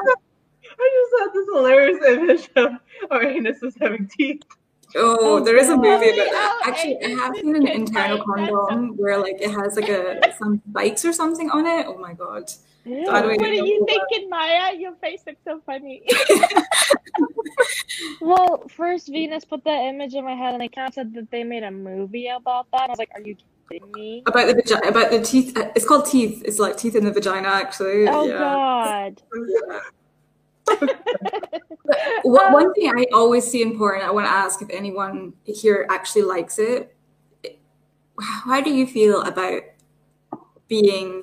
I 0.79 1.09
just 1.11 1.15
had 1.19 1.33
this 1.35 1.47
hilarious 1.53 2.05
image 2.07 2.51
of 2.57 2.81
our 3.11 3.25
anuses 3.25 3.75
having 3.81 4.09
teeth. 4.09 4.43
Oh, 4.94 5.16
Oh, 5.20 5.40
there 5.44 5.57
is 5.57 5.68
a 5.68 5.77
movie 5.77 6.11
about 6.11 6.29
Oh, 6.29 6.33
that. 6.33 6.62
Actually, 6.66 7.05
I 7.05 7.09
have 7.11 7.35
seen 7.37 7.57
an 7.57 7.66
internal 7.81 8.22
condom 8.25 8.96
where 8.96 9.18
like 9.18 9.40
it 9.40 9.51
has 9.51 9.77
like 9.77 9.88
a 9.88 10.33
some 10.38 10.62
spikes 10.70 11.05
or 11.05 11.12
something 11.12 11.51
on 11.51 11.66
it. 11.66 11.87
Oh 11.88 11.99
my 11.99 12.12
god. 12.14 12.51
Ew, 12.85 13.03
what 13.05 13.25
are 13.25 13.53
you 13.53 13.85
thinking, 13.88 14.31
Maya? 14.31 14.72
Your 14.77 14.94
face 15.03 15.22
looks 15.27 15.40
so 15.44 15.61
funny. 15.66 16.03
well, 18.20 18.62
first 18.68 19.09
Venus 19.09 19.44
put 19.44 19.64
that 19.64 19.81
image 19.88 20.14
in 20.14 20.25
my 20.25 20.35
head, 20.35 20.53
and 20.55 20.61
they 20.62 20.68
kind 20.68 20.87
of 20.88 20.94
said 20.94 21.12
that 21.14 21.31
they 21.33 21.42
made 21.42 21.64
a 21.64 21.70
movie 21.70 22.29
about 22.29 22.68
that. 22.72 22.83
I 22.83 22.87
was 22.88 22.99
like, 22.99 23.11
"Are 23.14 23.20
you 23.20 23.37
kidding 23.68 23.90
me?" 23.92 24.22
About 24.27 24.46
the 24.46 24.55
vagina, 24.55 24.87
about 24.88 25.11
the 25.11 25.20
teeth. 25.20 25.57
uh, 25.57 25.70
It's 25.75 25.85
called 25.85 26.07
teeth. 26.07 26.42
It's 26.44 26.59
like 26.61 26.77
teeth 26.77 26.94
in 26.94 27.05
the 27.05 27.12
vagina, 27.12 27.49
actually. 27.49 28.07
Oh 28.09 28.27
yeah. 28.27 28.38
God! 28.38 29.22
One, 32.23 32.53
one 32.53 32.75
thing 32.75 32.91
I 32.97 33.07
always 33.13 33.49
see 33.49 33.63
in 33.63 33.79
porn, 33.79 34.01
I 34.03 34.11
want 34.11 34.27
to 34.27 34.31
ask 34.31 34.61
if 34.61 34.69
anyone 34.71 35.33
here 35.45 35.87
actually 35.91 36.23
likes 36.23 36.59
it. 36.59 36.95
How 38.21 38.61
do 38.61 38.71
you 38.71 38.87
feel 38.87 39.23
about 39.23 39.63
being, 40.69 41.23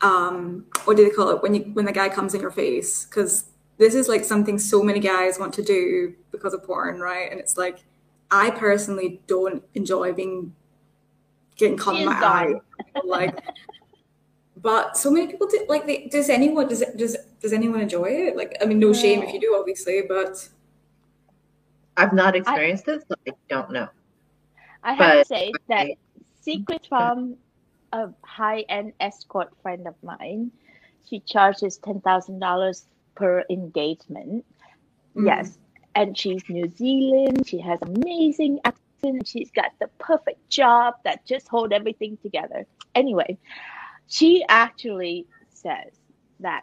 um, 0.00 0.66
what 0.84 0.96
do 0.96 1.04
they 1.04 1.10
call 1.10 1.30
it 1.30 1.42
when 1.42 1.54
you 1.54 1.62
when 1.72 1.84
the 1.84 1.92
guy 1.92 2.08
comes 2.08 2.34
in 2.34 2.40
your 2.40 2.50
face? 2.50 3.04
Because 3.04 3.46
this 3.78 3.94
is 3.94 4.08
like 4.08 4.24
something 4.24 4.58
so 4.58 4.82
many 4.82 5.00
guys 5.00 5.38
want 5.38 5.52
to 5.54 5.62
do 5.62 6.14
because 6.30 6.54
of 6.54 6.62
porn, 6.62 7.00
right? 7.00 7.30
And 7.30 7.40
it's 7.40 7.56
like, 7.56 7.82
I 8.30 8.50
personally 8.50 9.20
don't 9.26 9.64
enjoy 9.74 10.12
being 10.12 10.54
getting 11.56 11.76
caught 11.76 11.96
in 11.96 12.06
my 12.06 12.12
eye, 12.12 12.54
like. 13.04 13.36
But 14.62 14.96
so 14.96 15.10
many 15.10 15.26
people 15.26 15.48
do. 15.48 15.66
Like, 15.68 15.86
they, 15.86 16.06
does 16.06 16.30
anyone 16.30 16.68
does 16.68 16.82
it, 16.82 16.96
does 16.96 17.16
does 17.40 17.52
anyone 17.52 17.80
enjoy 17.80 18.04
it? 18.06 18.36
Like, 18.36 18.56
I 18.62 18.64
mean, 18.64 18.78
no 18.78 18.92
shame 18.92 19.22
if 19.22 19.34
you 19.34 19.40
do, 19.40 19.56
obviously, 19.58 20.02
but 20.08 20.48
I've 21.96 22.12
not 22.12 22.36
experienced 22.36 22.86
it, 22.88 23.02
so 23.08 23.14
I 23.26 23.32
don't 23.48 23.70
know. 23.72 23.88
I 24.84 24.92
have 24.94 25.12
to 25.12 25.18
But- 25.18 25.26
say 25.26 25.52
that 25.68 25.88
secret 26.40 26.86
from 26.88 27.36
a 27.92 28.08
high-end 28.22 28.92
escort 29.00 29.52
friend 29.62 29.86
of 29.86 29.94
mine. 30.02 30.50
She 31.08 31.20
charges 31.20 31.76
ten 31.78 32.00
thousand 32.00 32.38
dollars 32.38 32.86
per 33.16 33.44
engagement. 33.50 34.44
Mm. 35.16 35.26
Yes, 35.26 35.58
and 35.94 36.16
she's 36.16 36.42
New 36.48 36.70
Zealand. 36.70 37.46
She 37.48 37.58
has 37.58 37.80
amazing 37.82 38.60
accent. 38.64 39.26
She's 39.26 39.50
got 39.50 39.72
the 39.80 39.88
perfect 39.98 40.48
job 40.48 40.94
that 41.04 41.26
just 41.26 41.48
hold 41.48 41.72
everything 41.72 42.16
together. 42.22 42.64
Anyway, 42.94 43.36
she 44.12 44.44
actually 44.48 45.26
says 45.50 45.92
that 46.40 46.62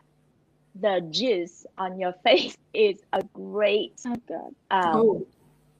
the 0.76 1.02
jizz 1.12 1.66
on 1.78 2.00
your 2.00 2.14
face 2.24 2.56
is 2.76 3.00
a 3.14 3.24
great 3.34 4.00
Oh 4.08 4.16
God! 4.28 4.52
um, 4.72 4.96
oh, 4.96 5.28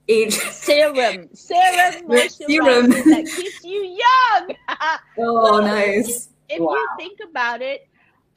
age. 0.08 0.34
serum, 0.34 1.28
serum 1.34 2.08
moisturizer 2.08 2.48
Serum. 2.48 2.92
that 3.10 3.30
keeps 3.32 3.64
you 3.64 3.80
young. 3.82 4.56
Oh, 5.18 5.60
nice. 5.60 6.28
if 6.50 6.60
Wow. 6.60 6.72
you 6.72 6.88
think 6.98 7.18
about 7.30 7.62
it, 7.62 7.82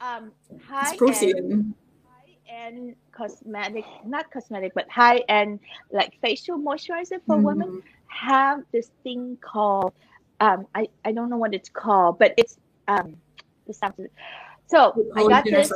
um, 0.00 0.32
high 0.68 0.94
It's 0.94 0.98
end, 1.08 1.34
protein. 1.42 1.74
high 2.04 2.36
end 2.66 2.96
cosmetic, 3.16 3.84
not 4.06 4.26
cosmetic, 4.32 4.72
but 4.74 4.86
high 4.90 5.22
end 5.28 5.60
like 5.92 6.12
facial 6.22 6.58
moisturizer 6.58 7.18
for 7.26 7.40
women 7.40 7.68
Mm. 7.68 7.82
have 8.08 8.60
this 8.72 8.90
thing 9.04 9.38
called 9.44 9.94
um, 10.40 10.66
I 10.74 10.88
I 11.04 11.12
don't 11.12 11.30
know 11.30 11.38
what 11.38 11.54
it's 11.54 11.70
called, 11.70 12.18
but 12.18 12.34
it's 12.38 12.58
um, 12.88 13.16
sounds. 13.72 13.94
So 14.66 14.92
I 15.16 15.26
got 15.28 15.44
this 15.44 15.72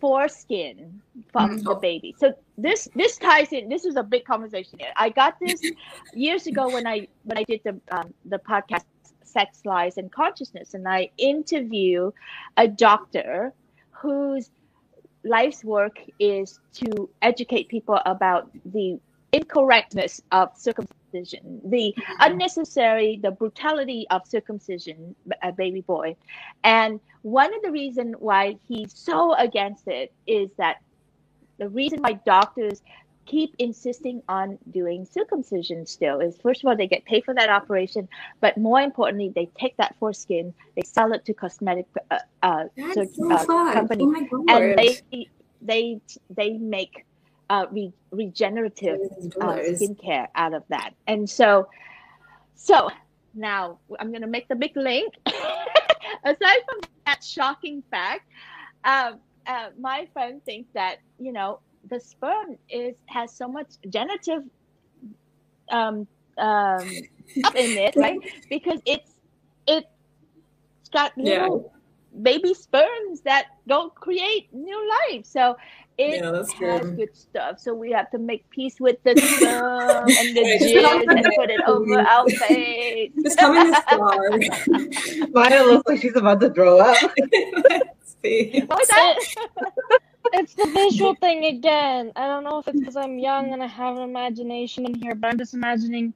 foreskin 0.00 1.00
from 1.32 1.58
Mhm. 1.58 1.64
the 1.64 1.74
baby. 1.76 2.14
So 2.18 2.34
this 2.58 2.88
this 2.94 3.16
ties 3.18 3.52
in. 3.52 3.68
This 3.68 3.84
is 3.84 3.96
a 3.96 4.02
big 4.02 4.24
conversation 4.24 4.78
here. 4.78 4.92
I 4.96 5.08
got 5.08 5.38
this 5.40 5.60
years 6.14 6.46
ago 6.46 6.68
when 6.68 6.86
I 6.86 7.08
when 7.24 7.38
I 7.38 7.44
did 7.44 7.60
the 7.64 7.80
um, 7.90 8.12
the 8.26 8.38
podcast 8.38 8.84
Sex 9.24 9.62
Lies 9.64 9.96
and 9.98 10.10
Consciousness, 10.12 10.74
and 10.74 10.86
I 10.88 11.10
interview 11.18 12.10
a 12.56 12.68
doctor 12.68 13.52
whose 13.90 14.50
life's 15.24 15.64
work 15.64 15.98
is 16.18 16.60
to 16.74 17.08
educate 17.22 17.68
people 17.68 17.98
about 18.06 18.50
the 18.66 18.98
incorrectness 19.32 20.20
of 20.32 20.50
circumcision, 20.56 21.60
the 21.64 21.94
unnecessary, 22.20 23.18
the 23.22 23.30
brutality 23.30 24.06
of 24.10 24.26
circumcision, 24.26 25.14
a 25.42 25.52
baby 25.52 25.80
boy. 25.80 26.16
And 26.64 27.00
one 27.22 27.54
of 27.54 27.62
the 27.62 27.70
reasons 27.70 28.16
why 28.18 28.56
he's 28.68 28.96
so 28.96 29.34
against 29.34 29.88
it 29.88 30.12
is 30.26 30.50
that 30.58 30.76
the 31.58 31.68
reason 31.68 32.00
why 32.00 32.14
doctors 32.24 32.82
keep 33.26 33.54
insisting 33.58 34.22
on 34.28 34.58
doing 34.70 35.04
circumcision 35.04 35.84
still 35.84 36.20
is 36.20 36.36
first 36.40 36.62
of 36.62 36.68
all 36.68 36.76
they 36.76 36.86
get 36.86 37.04
paid 37.04 37.24
for 37.24 37.34
that 37.34 37.50
operation 37.50 38.08
but 38.40 38.56
more 38.56 38.80
importantly 38.80 39.32
they 39.34 39.50
take 39.58 39.76
that 39.78 39.96
foreskin 39.98 40.54
they 40.76 40.82
sell 40.82 41.12
it 41.12 41.24
to 41.24 41.34
cosmetic 41.34 41.86
uh, 42.12 42.18
uh, 42.44 42.64
so, 42.94 43.04
so 43.04 43.32
uh, 43.32 43.72
companies 43.72 44.28
Oh 44.48 44.56
and 44.56 44.78
they 44.78 45.28
they 45.60 46.00
they 46.30 46.52
make 46.52 47.04
uh, 47.50 47.66
re- 47.70 47.92
regenerative 48.10 49.00
uh, 49.40 49.56
skincare 49.56 50.26
out 50.34 50.54
of 50.54 50.62
that. 50.68 50.90
And 51.06 51.28
so, 51.28 51.68
so 52.54 52.90
now 53.34 53.78
I'm 54.00 54.10
going 54.10 54.22
to 54.22 54.26
make 54.26 54.48
the 54.48 54.56
big 54.56 54.76
link. 54.76 55.14
Aside 56.24 56.58
from 56.68 56.80
that 57.06 57.22
shocking 57.22 57.82
fact, 57.90 58.22
um, 58.84 59.20
uh, 59.46 59.68
my 59.78 60.08
friend 60.12 60.44
thinks 60.44 60.68
that 60.74 60.96
you 61.18 61.32
know 61.32 61.60
the 61.88 62.00
sperm 62.00 62.56
is 62.68 62.94
has 63.06 63.32
so 63.32 63.46
much 63.46 63.74
generative 63.90 64.42
um, 65.70 66.06
um, 66.38 66.80
stuff 67.38 67.54
in 67.54 67.76
it, 67.78 67.94
right? 67.96 68.18
Because 68.48 68.80
it's 68.86 69.14
it's 69.66 69.86
got 70.92 71.16
little 71.16 71.72
baby 72.22 72.54
sperms 72.54 73.20
that 73.24 73.46
don't 73.66 73.94
create 73.94 74.48
new 74.52 74.90
life. 75.10 75.26
So 75.26 75.56
it 75.98 76.22
Yeah, 76.22 76.30
that's 76.32 76.52
has 76.52 76.80
true. 76.80 76.96
good 76.96 77.16
stuff. 77.16 77.60
So 77.60 77.74
we 77.74 77.92
have 77.92 78.10
to 78.10 78.18
make 78.18 78.48
peace 78.50 78.76
with 78.80 78.96
the 79.04 79.16
sperm 79.16 80.16
and 80.16 80.36
the 80.36 80.42
Right, 80.42 80.60
just 80.60 80.74
not 80.76 80.96
jizz 81.02 81.14
and 81.16 81.34
put 81.34 81.50
it 81.50 81.60
over 81.66 82.00
our 82.00 82.30
face. 82.30 83.12
Just 83.22 83.38
come 83.38 83.56
in 83.56 83.70
the 83.70 83.74
star. 83.74 85.28
Maya 85.32 85.62
looks 85.64 85.88
like 85.88 86.00
she's 86.00 86.16
about 86.16 86.40
to 86.40 86.50
throw 86.50 86.78
up. 86.78 86.98
See? 88.22 88.62
What 88.66 88.78
was 88.78 88.88
that? 88.88 89.16
It's 90.32 90.54
the 90.54 90.66
visual 90.66 91.14
thing 91.14 91.44
again. 91.44 92.12
I 92.16 92.26
don't 92.26 92.44
know 92.44 92.58
if 92.58 92.68
it's 92.68 92.80
because 92.80 92.96
I'm 92.96 93.18
young 93.18 93.52
and 93.52 93.62
I 93.62 93.66
have 93.66 93.96
an 93.96 94.02
imagination 94.02 94.84
in 94.84 94.94
here, 94.94 95.14
but 95.14 95.28
I'm 95.28 95.38
just 95.38 95.54
imagining 95.54 96.12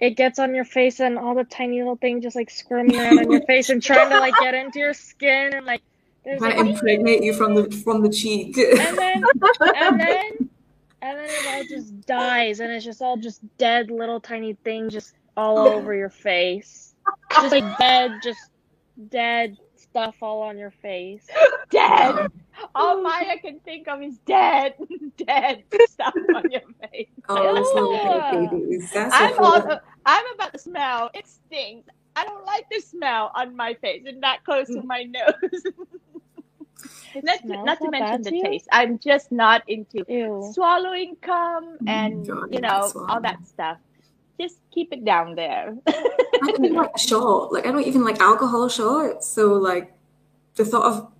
it 0.00 0.16
gets 0.16 0.38
on 0.38 0.54
your 0.54 0.64
face 0.64 1.00
and 1.00 1.18
all 1.18 1.34
the 1.34 1.44
tiny 1.44 1.78
little 1.78 1.96
things 1.96 2.22
just 2.22 2.36
like 2.36 2.50
squirming 2.50 2.98
around 2.98 3.18
on 3.18 3.30
your 3.30 3.42
face 3.42 3.68
and 3.68 3.82
trying 3.82 4.10
to 4.10 4.18
like 4.18 4.36
get 4.38 4.54
into 4.54 4.78
your 4.78 4.94
skin 4.94 5.52
and 5.54 5.66
like 5.66 5.82
there's 6.24 6.40
Trying 6.40 6.56
like 6.56 6.64
to 6.64 6.70
impregnate 6.72 7.22
you 7.22 7.32
from 7.34 7.54
the 7.54 7.70
from 7.70 8.02
the 8.02 8.08
cheek. 8.08 8.56
and 8.58 8.98
then 8.98 9.24
and 9.76 10.00
then 10.00 10.22
and 11.02 11.18
then 11.18 11.30
it 11.30 11.46
all 11.46 11.64
just 11.64 12.00
dies 12.06 12.60
and 12.60 12.70
it's 12.72 12.84
just 12.84 13.02
all 13.02 13.16
just 13.16 13.40
dead 13.58 13.90
little 13.90 14.20
tiny 14.20 14.56
things 14.64 14.92
just 14.92 15.12
all 15.36 15.58
over 15.58 15.94
your 15.94 16.10
face. 16.10 16.94
Just 17.40 17.52
like 17.52 17.64
dead, 17.78 18.20
just 18.22 18.50
dead 19.08 19.56
stuff 19.76 20.16
all 20.22 20.42
on 20.42 20.58
your 20.58 20.72
face. 20.82 21.26
Dead. 21.70 22.16
All 22.74 23.02
Maya 23.02 23.38
can 23.40 23.60
think 23.60 23.88
of 23.88 24.02
is 24.02 24.18
dead, 24.26 24.74
dead 25.26 25.64
stuff 25.88 26.14
on 26.34 26.50
your 26.50 26.60
face. 26.90 27.08
Oh, 27.28 27.54
those 27.54 27.72
little 27.74 27.92
Yeah. 28.02 28.48
babies. 28.50 28.90
That's 28.92 29.14
I'm 29.14 29.34
cool. 29.34 29.80
Also, 30.06 30.24
I'm 30.26 30.34
about 30.34 30.52
to 30.52 30.58
smell. 30.58 31.10
It 31.14 31.26
stinks. 31.26 31.88
I 32.16 32.24
don't 32.24 32.44
like 32.44 32.66
the 32.70 32.80
smell 32.80 33.30
on 33.34 33.56
my 33.56 33.74
face 33.74 34.02
and 34.06 34.22
that 34.22 34.44
close 34.44 34.66
to 34.68 34.80
mm. 34.80 34.84
my 34.84 35.04
nose. 35.04 35.64
Not, 37.22 37.40
smells 37.40 37.66
not 37.66 37.78
to 37.80 37.90
mention 37.90 38.22
the 38.22 38.30
to 38.30 38.36
you? 38.36 38.42
taste. 38.42 38.68
I'm 38.72 38.98
just 38.98 39.30
not 39.32 39.62
into 39.68 40.04
Ew. 40.08 40.50
swallowing 40.54 41.16
cum 41.20 41.76
mm. 41.78 41.88
and 41.88 42.26
God, 42.26 42.54
you 42.54 42.60
know 42.60 42.90
all 43.08 43.20
that 43.20 43.46
stuff. 43.46 43.78
Just 44.40 44.58
keep 44.70 44.92
it 44.92 45.04
down 45.04 45.34
there. 45.34 45.76
I 45.86 45.92
don't 46.40 46.64
even 46.64 46.76
like 46.76 46.92
a 46.94 46.98
shot. 46.98 47.52
Like 47.52 47.66
I 47.66 47.72
don't 47.72 47.86
even 47.86 48.04
like 48.04 48.20
alcohol 48.20 48.68
shots. 48.68 49.28
So 49.28 49.54
like 49.54 49.92
the 50.54 50.64
thought 50.64 50.86
of 50.86 51.12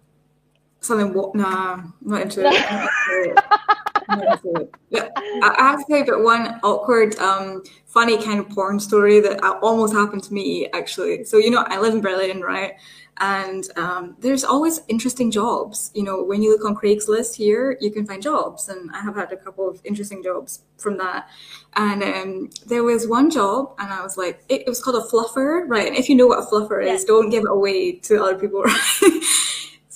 something 0.80 1.12
what 1.12 1.34
nah, 1.34 1.74
I'm 1.74 1.94
not 2.00 2.22
into 2.22 2.42
it. 2.46 3.38
I'm 4.10 4.18
not 4.18 4.44
into 4.44 4.60
it. 4.60 4.74
I'm 4.90 4.98
not 4.98 5.06
into 5.06 5.28
it. 5.30 5.40
Yeah, 5.42 5.50
I 5.58 5.62
have 5.62 5.80
to 5.80 5.84
tell 5.88 5.98
you 5.98 6.04
about 6.04 6.22
one 6.22 6.60
awkward, 6.62 7.16
um, 7.18 7.62
funny 7.86 8.22
kind 8.22 8.40
of 8.40 8.48
porn 8.50 8.80
story 8.80 9.20
that 9.20 9.42
almost 9.62 9.92
happened 9.92 10.24
to 10.24 10.34
me 10.34 10.68
actually. 10.72 11.24
So 11.24 11.38
you 11.38 11.50
know, 11.50 11.64
I 11.68 11.80
live 11.80 11.94
in 11.94 12.00
Berlin, 12.00 12.40
right? 12.40 12.74
And 13.22 13.68
um, 13.76 14.16
there's 14.18 14.44
always 14.44 14.80
interesting 14.88 15.30
jobs. 15.30 15.90
You 15.94 16.04
know, 16.04 16.22
when 16.22 16.42
you 16.42 16.52
look 16.52 16.64
on 16.64 16.74
Craigslist 16.74 17.34
here, 17.34 17.76
you 17.78 17.90
can 17.90 18.06
find 18.06 18.22
jobs, 18.22 18.70
and 18.70 18.90
I 18.92 19.00
have 19.00 19.14
had 19.14 19.30
a 19.30 19.36
couple 19.36 19.68
of 19.68 19.78
interesting 19.84 20.22
jobs 20.22 20.62
from 20.78 20.96
that. 20.96 21.28
And 21.74 22.02
um, 22.02 22.50
there 22.66 22.82
was 22.82 23.06
one 23.06 23.30
job, 23.30 23.74
and 23.78 23.92
I 23.92 24.02
was 24.02 24.16
like, 24.16 24.42
it, 24.48 24.62
it 24.62 24.68
was 24.68 24.82
called 24.82 24.96
a 24.96 25.06
fluffer, 25.06 25.68
right? 25.68 25.86
And 25.86 25.96
if 25.96 26.08
you 26.08 26.14
know 26.14 26.28
what 26.28 26.38
a 26.38 26.46
fluffer 26.46 26.82
is, 26.82 27.04
don't 27.04 27.28
give 27.28 27.42
it 27.42 27.50
away 27.50 27.92
to 27.92 28.22
other 28.22 28.38
people, 28.38 28.62
right? 28.64 29.20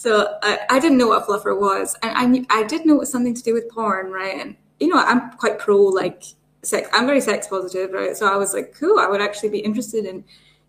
So 0.04 0.36
I, 0.42 0.58
I 0.68 0.78
didn't 0.80 0.98
know 0.98 1.08
what 1.08 1.26
fluffer 1.26 1.58
was, 1.58 1.96
and 2.02 2.46
I 2.50 2.60
I 2.60 2.62
did 2.64 2.84
know 2.84 2.96
it 2.96 2.98
was 2.98 3.10
something 3.10 3.32
to 3.32 3.42
do 3.42 3.54
with 3.54 3.70
porn, 3.70 4.12
right? 4.12 4.38
And 4.38 4.54
you 4.78 4.88
know, 4.88 4.98
I'm 4.98 5.30
quite 5.38 5.58
pro 5.58 5.78
like 5.78 6.24
sex. 6.60 6.90
I'm 6.92 7.06
very 7.06 7.22
sex 7.22 7.48
positive, 7.48 7.90
right? 7.90 8.14
So 8.14 8.30
I 8.30 8.36
was 8.36 8.52
like, 8.52 8.74
cool. 8.78 8.98
I 8.98 9.06
would 9.06 9.22
actually 9.22 9.48
be 9.48 9.60
interested 9.60 10.04
in, 10.04 10.22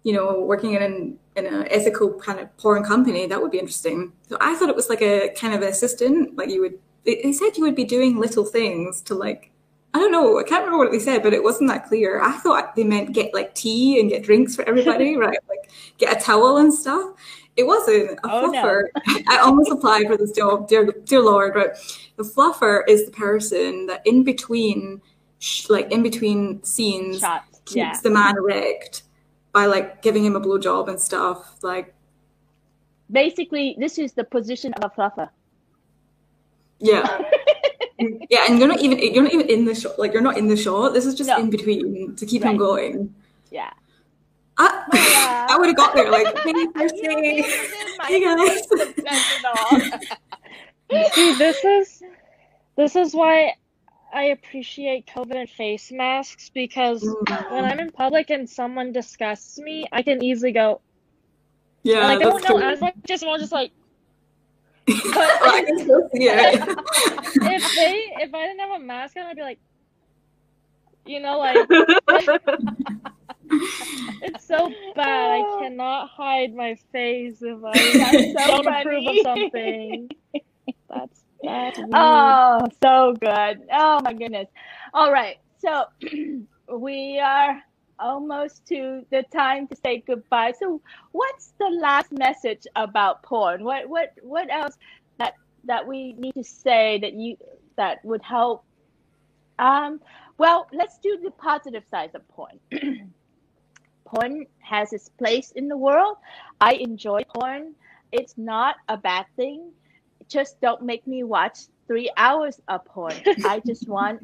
you 0.04 0.14
know, 0.14 0.40
working 0.40 0.76
in 0.76 0.82
an 0.82 1.20
in 1.36 1.48
an 1.48 1.68
ethical 1.70 2.14
kind 2.14 2.40
of 2.40 2.56
porn 2.56 2.86
company. 2.86 3.28
That 3.28 3.42
would 3.42 3.52
be 3.52 3.60
interesting. 3.60 4.14
So 4.30 4.38
I 4.40 4.56
thought 4.56 4.70
it 4.70 4.76
was 4.76 4.88
like 4.88 5.02
a 5.02 5.34
kind 5.38 5.54
of 5.54 5.62
assistant, 5.64 6.38
like 6.38 6.50
you 6.50 6.62
would. 6.62 6.80
They 7.04 7.34
said 7.34 7.58
you 7.58 7.64
would 7.66 7.76
be 7.76 7.84
doing 7.84 8.18
little 8.18 8.46
things 8.46 9.02
to 9.02 9.16
like 9.16 9.52
I 9.94 10.00
don't 10.00 10.14
know. 10.14 10.40
I 10.40 10.44
can't 10.44 10.64
remember 10.64 10.86
what 10.86 10.94
they 10.94 11.00
said, 11.00 11.24
but 11.24 11.34
it 11.34 11.44
wasn't 11.44 11.70
that 11.72 11.88
clear. 11.88 12.22
I 12.22 12.38
thought 12.38 12.74
they 12.78 12.86
meant 12.86 13.12
get 13.12 13.34
like 13.34 13.54
tea 13.54 14.00
and 14.00 14.10
get 14.10 14.24
drinks 14.24 14.56
for 14.56 14.64
everybody, 14.64 15.18
right? 15.18 15.40
Like 15.50 15.70
get 15.98 16.16
a 16.16 16.22
towel 16.22 16.56
and 16.56 16.74
stuff. 16.74 17.12
It 17.58 17.66
wasn't 17.66 18.12
a 18.12 18.30
Oh, 18.32 18.48
no. 18.48 18.52
fluffer. 18.52 18.84
I 19.30 19.38
almost 19.38 19.72
applied 19.72 20.08
for 20.08 20.18
this 20.18 20.32
job, 20.32 20.68
dear, 20.68 20.86
dear 21.06 21.22
Lord, 21.22 21.56
right? 21.56 21.70
The 22.18 22.24
fluffer 22.24 22.84
is 22.88 23.06
the 23.06 23.12
person 23.12 23.86
that 23.88 24.02
in 24.06 24.24
between, 24.24 25.02
like 25.70 25.92
in 25.92 26.04
between 26.04 26.64
scenes, 26.64 27.20
Shots. 27.20 27.60
keeps 27.66 27.76
Yeah. 27.76 28.00
the 28.04 28.10
man 28.10 28.36
erect 28.38 29.04
by 29.54 29.66
like 29.68 30.02
giving 30.02 30.26
him 30.26 30.36
a 30.36 30.42
blowjob 30.42 30.90
and 30.90 31.00
stuff. 31.00 31.56
Like, 31.64 31.94
Basically, 33.12 33.76
this 33.80 33.98
is 34.00 34.14
the 34.14 34.24
position 34.24 34.74
of 34.74 34.92
a 34.92 34.94
fluffer. 34.94 35.30
yeah. 36.80 37.22
Yeah, 38.30 38.44
and 38.50 38.60
you're 38.60 38.68
not 38.68 38.82
even 38.82 39.00
you're 39.00 39.24
not 39.24 39.34
even 39.34 39.48
in 39.50 39.64
the 39.64 39.74
shot. 39.74 39.98
Like 39.98 40.12
you're 40.12 40.22
not 40.22 40.38
in 40.38 40.50
the 40.50 40.58
shot. 40.58 40.94
This 40.94 41.06
is 41.06 41.16
just 41.16 41.30
No. 41.30 41.38
in 41.40 41.50
between 41.50 42.14
to 42.18 42.26
keep 42.26 42.44
Right. 42.44 42.52
him 42.52 42.58
going. 42.58 43.16
Yeah. 43.52 43.72
I, 44.58 44.84
Maya. 44.88 45.46
I 45.50 45.58
would 45.58 45.68
have 45.68 45.78
got 45.78 45.96
there 45.96 46.12
like, 46.12 46.30
hey, 46.44 46.54
You 46.56 46.74
Kirsty. 46.74 47.42
visited 47.42 48.02
Hey, 48.08 48.22
guys. 48.22 48.68
sentinel. 49.04 49.82
See, 51.14 51.34
this 51.36 51.64
is 51.66 52.04
this 52.78 52.96
is 52.96 53.14
why 53.14 53.56
I 54.14 54.26
appreciate 54.26 55.08
COVID 55.08 55.36
and 55.36 55.50
face 55.50 55.92
masks 55.92 56.52
because 56.54 57.16
when 57.50 57.66
mm. 57.66 57.72
I'm 57.72 57.80
in 57.80 57.92
public 57.92 58.30
and 58.32 58.50
someone 58.50 58.92
disgusts 58.94 59.60
me, 59.60 59.88
I 59.92 60.04
can 60.04 60.24
easily 60.24 60.54
go. 60.54 60.82
Yeah, 61.84 62.08
like, 62.08 62.22
I 62.22 62.26
that's 62.26 62.30
don't 62.30 62.44
know, 62.44 62.60
true. 62.60 62.64
as 62.64 62.82
much 62.82 62.96
as 63.12 63.24
well, 63.24 63.38
just 63.40 63.52
like. 63.54 63.72
Well, 65.16 65.32
I 65.44 65.64
can 65.66 65.80
still 65.80 66.10
see 66.14 66.26
it. 66.30 66.64
if 67.46 67.76
they 67.76 68.24
if 68.24 68.34
I 68.34 68.48
didn't 68.48 68.60
have 68.62 68.82
a 68.82 68.84
mask 68.84 69.18
on, 69.18 69.26
I'd 69.26 69.36
be 69.36 69.42
like, 69.44 69.60
you 71.06 71.20
know, 71.22 71.40
like 71.40 71.70
it's 74.22 74.48
so 74.48 74.70
bad. 74.96 75.32
I 75.32 75.60
cannot 75.60 76.10
hide 76.10 76.54
my 76.54 76.76
face 76.92 77.42
if 77.42 77.64
I 77.64 77.74
so 78.38 78.64
don't 78.64 78.68
approve 78.68 79.08
of 79.08 79.16
something. 79.24 80.10
That's 80.90 81.22
that's 81.44 81.78
weird. 81.78 81.90
Oh, 81.94 82.68
so 82.82 83.14
good. 83.20 83.62
Oh 83.72 84.00
my 84.04 84.14
goodness. 84.14 84.48
All 84.94 85.12
right. 85.12 85.38
So 85.60 85.86
we 86.78 87.20
are 87.20 87.62
almost 88.00 88.66
to 88.68 89.06
the 89.12 89.24
time 89.34 89.68
to 89.68 89.76
say 89.76 90.04
goodbye. 90.06 90.54
So 90.60 90.82
what's 91.12 91.54
the 91.60 91.70
last 91.82 92.12
message 92.12 92.64
about 92.76 93.24
porn? 93.24 93.64
What 93.64 93.88
what 93.88 94.14
what 94.22 94.50
else 94.52 94.78
that 95.18 95.34
that 95.66 95.88
we 95.88 96.14
need 96.14 96.34
to 96.34 96.44
say 96.44 97.00
that 97.02 97.14
you 97.14 97.38
that 97.78 98.04
would 98.04 98.22
help? 98.22 98.64
Um 99.60 100.02
well, 100.38 100.68
let's 100.74 100.98
do 101.00 101.18
the 101.24 101.32
positive 101.32 101.84
side 101.90 102.12
of 102.14 102.28
porn. 102.30 102.60
porn 104.16 104.46
has 104.60 104.94
its 104.94 105.10
place 105.10 105.52
in 105.52 105.68
the 105.68 105.78
world. 105.78 106.18
I 106.62 106.74
enjoy 106.74 107.24
porn. 107.36 107.76
It's 108.12 108.38
not 108.38 108.78
a 108.88 108.98
bad 108.98 109.26
thing 109.36 109.72
just 110.28 110.60
don't 110.62 110.82
make 110.82 111.06
me 111.08 111.24
watch 111.24 111.60
three 111.88 112.12
hours 112.18 112.60
of 112.68 112.86
porn. 112.86 113.14
I 113.46 113.62
just 113.66 113.88
want 113.88 114.22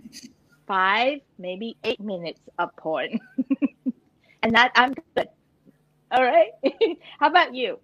five, 0.67 1.19
maybe 1.37 1.77
eight 1.83 1.99
minutes 1.99 2.41
of 2.59 2.75
porn. 2.75 3.19
and 4.43 4.55
that 4.55 4.71
I'm 4.75 4.93
good. 5.15 5.27
All 6.11 6.23
right. 6.23 6.51
How 7.19 7.29
about 7.29 7.53
you? 7.53 7.79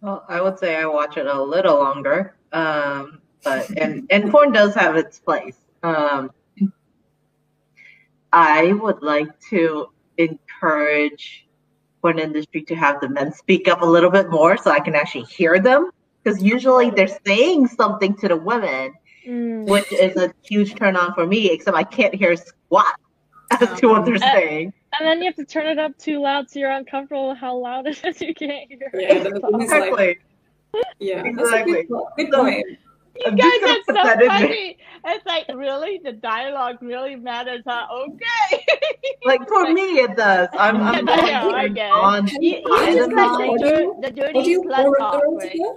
Well, 0.00 0.24
I 0.28 0.40
would 0.40 0.58
say 0.58 0.76
I 0.76 0.86
watch 0.86 1.16
it 1.16 1.26
a 1.26 1.42
little 1.42 1.76
longer, 1.76 2.34
um, 2.52 3.20
but 3.42 3.70
and 3.78 4.06
and 4.10 4.30
porn 4.30 4.52
does 4.52 4.74
have 4.74 4.96
its 4.96 5.18
place. 5.18 5.56
Um, 5.82 6.30
I 8.30 8.72
would 8.72 9.02
like 9.02 9.28
to 9.50 9.88
encourage 10.18 11.46
porn 12.02 12.18
industry 12.18 12.62
to 12.62 12.74
have 12.74 13.00
the 13.00 13.08
men 13.08 13.32
speak 13.32 13.66
up 13.68 13.82
a 13.82 13.86
little 13.86 14.10
bit 14.10 14.28
more, 14.30 14.56
so 14.56 14.70
I 14.70 14.80
can 14.80 14.94
actually 14.94 15.24
hear 15.24 15.58
them. 15.58 15.90
Because 16.22 16.42
usually 16.42 16.90
they're 16.90 17.18
saying 17.26 17.68
something 17.68 18.14
to 18.16 18.28
the 18.28 18.36
women, 18.36 18.92
Mm. 19.26 19.66
which 19.66 19.90
is 19.90 20.16
a 20.16 20.34
huge 20.42 20.74
turn 20.74 20.96
on 20.96 21.14
for 21.14 21.26
me. 21.26 21.50
Except 21.50 21.74
I 21.76 21.82
can't 21.82 22.14
hear 22.14 22.36
squat 22.36 22.94
as 23.50 23.80
to 23.80 23.88
what 23.88 24.04
they're 24.04 24.16
Uh, 24.16 24.32
saying. 24.32 24.72
And 24.98 25.06
then 25.08 25.18
you 25.20 25.24
have 25.26 25.34
to 25.36 25.44
turn 25.46 25.66
it 25.66 25.78
up 25.78 25.96
too 25.98 26.20
loud 26.20 26.50
so 26.50 26.58
you're 26.60 26.70
uncomfortable 26.70 27.30
with 27.30 27.38
how 27.38 27.56
loud 27.56 27.86
it 27.86 28.04
is. 28.04 28.20
You 28.22 28.34
can't 28.34 28.68
hear. 28.68 28.90
Yeah, 28.94 29.22
the 29.22 29.40
thing 29.40 29.62
is, 29.62 29.70
like, 29.70 29.82
Exactly. 29.92 30.18
yeah, 30.98 31.22
that's 31.22 31.26
a 31.26 31.40
Exactly. 31.40 31.82
good, 31.84 32.02
good 32.16 32.32
point. 32.32 32.66
You 33.16 33.26
I'm 33.26 33.36
guys 33.36 33.62
are 33.62 33.68
so 33.68 33.82
put 33.86 33.94
that 33.94 34.22
in 34.22 34.28
there. 34.28 34.38
funny. 34.40 34.78
It's 35.06 35.26
like 35.26 35.46
really 35.54 36.00
the 36.02 36.12
dialogue 36.12 36.78
really 36.80 37.14
matters, 37.16 37.62
huh? 37.66 37.86
Okay. 37.92 38.66
Like 39.24 39.46
for 39.48 39.72
me, 39.72 39.82
it 40.00 40.16
does. 40.16 40.48
I'm, 40.58 40.76
I'm 40.82 41.06
Yeah, 41.08 41.14
I 41.14 41.16
very 41.16 41.32
know, 41.32 41.54
I 41.54 41.62
turned 41.62 41.74
get 41.76 41.90
on. 41.92 42.26
You, 42.40 42.50
you 42.56 42.62
I 42.74 42.94
just 42.94 43.12
like 43.12 43.60
the, 43.60 43.68
dir- 43.68 44.00
the 44.02 44.10
dirty 44.10 44.38
Audio 44.38 44.60
slut 44.62 44.94
erotica? 44.98 45.40
right? 45.40 45.76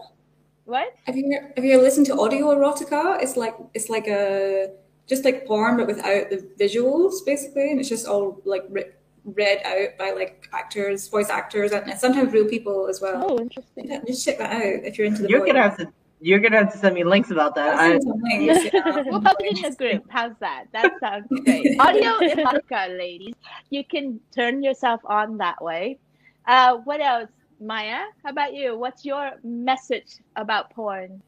What? 0.66 0.94
Have 1.06 1.16
you 1.16 1.40
have 1.56 1.64
you 1.64 1.82
listened 1.82 2.08
to 2.08 2.20
audio 2.20 2.48
erotica? 2.54 3.22
It's 3.22 3.38
like 3.38 3.56
it's 3.74 3.90
like 3.90 4.08
a 4.08 4.72
just 5.08 5.24
like 5.24 5.46
porn 5.46 5.78
but 5.78 5.88
without 5.88 6.30
the 6.30 6.46
visuals 6.60 7.26
basically, 7.26 7.72
and 7.72 7.80
it's 7.80 7.88
just 7.90 8.06
all 8.08 8.42
like 8.44 8.64
re- 8.70 8.92
read 9.24 9.62
out 9.64 9.98
by 9.98 10.12
like 10.12 10.50
actors, 10.52 11.08
voice 11.08 11.30
actors, 11.30 11.72
and 11.72 11.98
sometimes 11.98 12.34
real 12.34 12.46
people 12.50 12.88
as 12.90 13.00
well. 13.00 13.26
Oh, 13.30 13.40
interesting. 13.40 13.90
Yeah, 13.90 14.02
just 14.06 14.26
check 14.26 14.40
that 14.40 14.52
out 14.52 14.84
if 14.84 14.98
you're 14.98 15.08
into 15.08 15.22
the. 15.22 15.30
You're 15.30 15.40
voice. 15.40 15.48
gonna 15.54 15.62
have 15.62 15.78
to. 15.78 15.88
You're 16.20 16.40
gonna 16.40 16.58
have 16.58 16.72
to 16.72 16.78
send 16.78 16.96
me 16.96 17.04
links 17.04 17.30
about 17.30 17.54
that. 17.56 17.76
I'll 17.76 17.80
I, 17.80 17.90
send 17.92 18.04
some 18.04 18.22
links, 18.22 18.70
yeah. 18.74 19.04
We'll 19.06 19.22
post 19.22 19.36
it 19.40 19.64
in 19.64 19.70
the 19.70 19.76
group. 19.78 20.06
How's 20.10 20.34
that? 20.40 20.66
That 20.74 20.94
sounds 21.00 21.28
great. 21.44 21.76
Audio 21.80 22.20
erotica, 22.20 22.98
ladies. 22.98 23.36
You 23.70 23.84
can 23.86 24.20
turn 24.36 24.64
yourself 24.64 25.02
on 25.06 25.38
that 25.38 25.64
way. 25.64 26.00
Uh, 26.48 26.78
what 26.78 27.02
else? 27.02 27.30
Maya, 27.60 28.06
how 28.24 28.32
about 28.32 28.54
you? 28.54 28.78
What's 28.78 29.06
your 29.06 29.32
message 29.44 30.18
about 30.36 30.72
porn? 30.72 31.22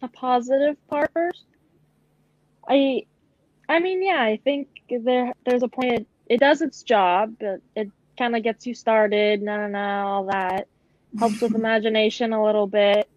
The 0.00 0.08
positive 0.08 0.76
part 0.88 1.10
first. 1.12 1.44
I, 2.68 3.06
I 3.68 3.80
mean, 3.80 4.02
yeah, 4.02 4.22
I 4.22 4.40
think 4.44 4.68
there 4.90 5.32
there's 5.46 5.62
a 5.62 5.68
point. 5.68 5.92
It, 5.92 6.06
it 6.26 6.40
does 6.40 6.60
its 6.60 6.82
job. 6.82 7.34
But 7.40 7.60
it 7.74 7.90
kind 8.18 8.36
of 8.36 8.42
gets 8.42 8.66
you 8.66 8.74
started. 8.74 9.40
No, 9.40 9.56
no, 9.56 9.68
no, 9.68 10.06
all 10.06 10.24
that 10.26 10.68
helps 11.18 11.40
with 11.40 11.54
imagination 11.54 12.34
a 12.34 12.44
little 12.44 12.66
bit. 12.66 13.08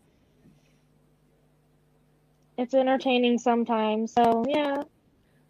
It's 2.61 2.75
entertaining 2.75 3.39
sometimes. 3.39 4.13
So 4.13 4.45
yeah. 4.47 4.83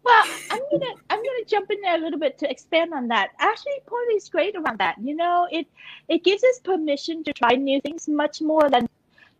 Well, 0.02 0.24
I'm 0.50 0.62
gonna 0.70 0.94
I'm 1.10 1.18
gonna 1.18 1.44
jump 1.46 1.70
in 1.70 1.78
there 1.82 1.96
a 1.96 2.00
little 2.00 2.18
bit 2.18 2.38
to 2.38 2.50
expand 2.50 2.94
on 2.94 3.08
that. 3.08 3.32
Actually, 3.38 3.80
porn 3.86 4.06
is 4.16 4.30
great 4.30 4.56
around 4.56 4.78
that. 4.78 4.96
You 4.98 5.14
know, 5.14 5.46
it 5.52 5.66
it 6.08 6.24
gives 6.24 6.42
us 6.42 6.58
permission 6.64 7.22
to 7.24 7.34
try 7.34 7.50
new 7.50 7.82
things 7.82 8.08
much 8.08 8.40
more 8.40 8.70
than 8.70 8.88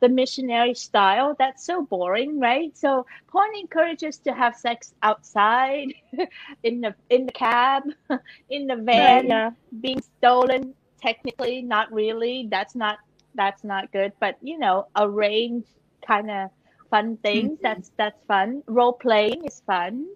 the 0.01 0.11
missionary 0.11 0.75
style. 0.75 1.35
That's 1.39 1.65
so 1.65 1.81
boring, 1.87 2.39
right? 2.39 2.77
So 2.77 3.07
porn 3.29 3.57
encourages 3.59 4.19
to 4.19 4.35
have 4.35 4.55
sex 4.55 4.93
outside, 5.03 5.95
in 6.63 6.83
the 6.83 6.95
in 7.09 7.25
the 7.25 7.33
cab, 7.33 7.85
in 8.51 8.67
the 8.67 8.77
van, 8.77 9.29
yeah. 9.29 9.51
being 9.81 10.03
stolen. 10.19 10.75
Technically, 11.01 11.63
not 11.63 11.91
really. 11.91 12.49
That's 12.51 12.75
not 12.75 12.99
that's 13.35 13.65
not 13.65 13.91
good. 13.93 14.13
But 14.21 14.37
you 14.43 14.59
know, 14.59 14.89
arrange 14.95 15.65
kind 16.07 16.31
of 16.31 16.51
fun 16.93 17.17
things. 17.17 17.59
That's 17.63 17.91
that's 17.97 18.21
fun. 18.29 18.63
Role 18.67 18.93
playing 18.93 19.45
is 19.47 19.63
fun. 19.67 20.07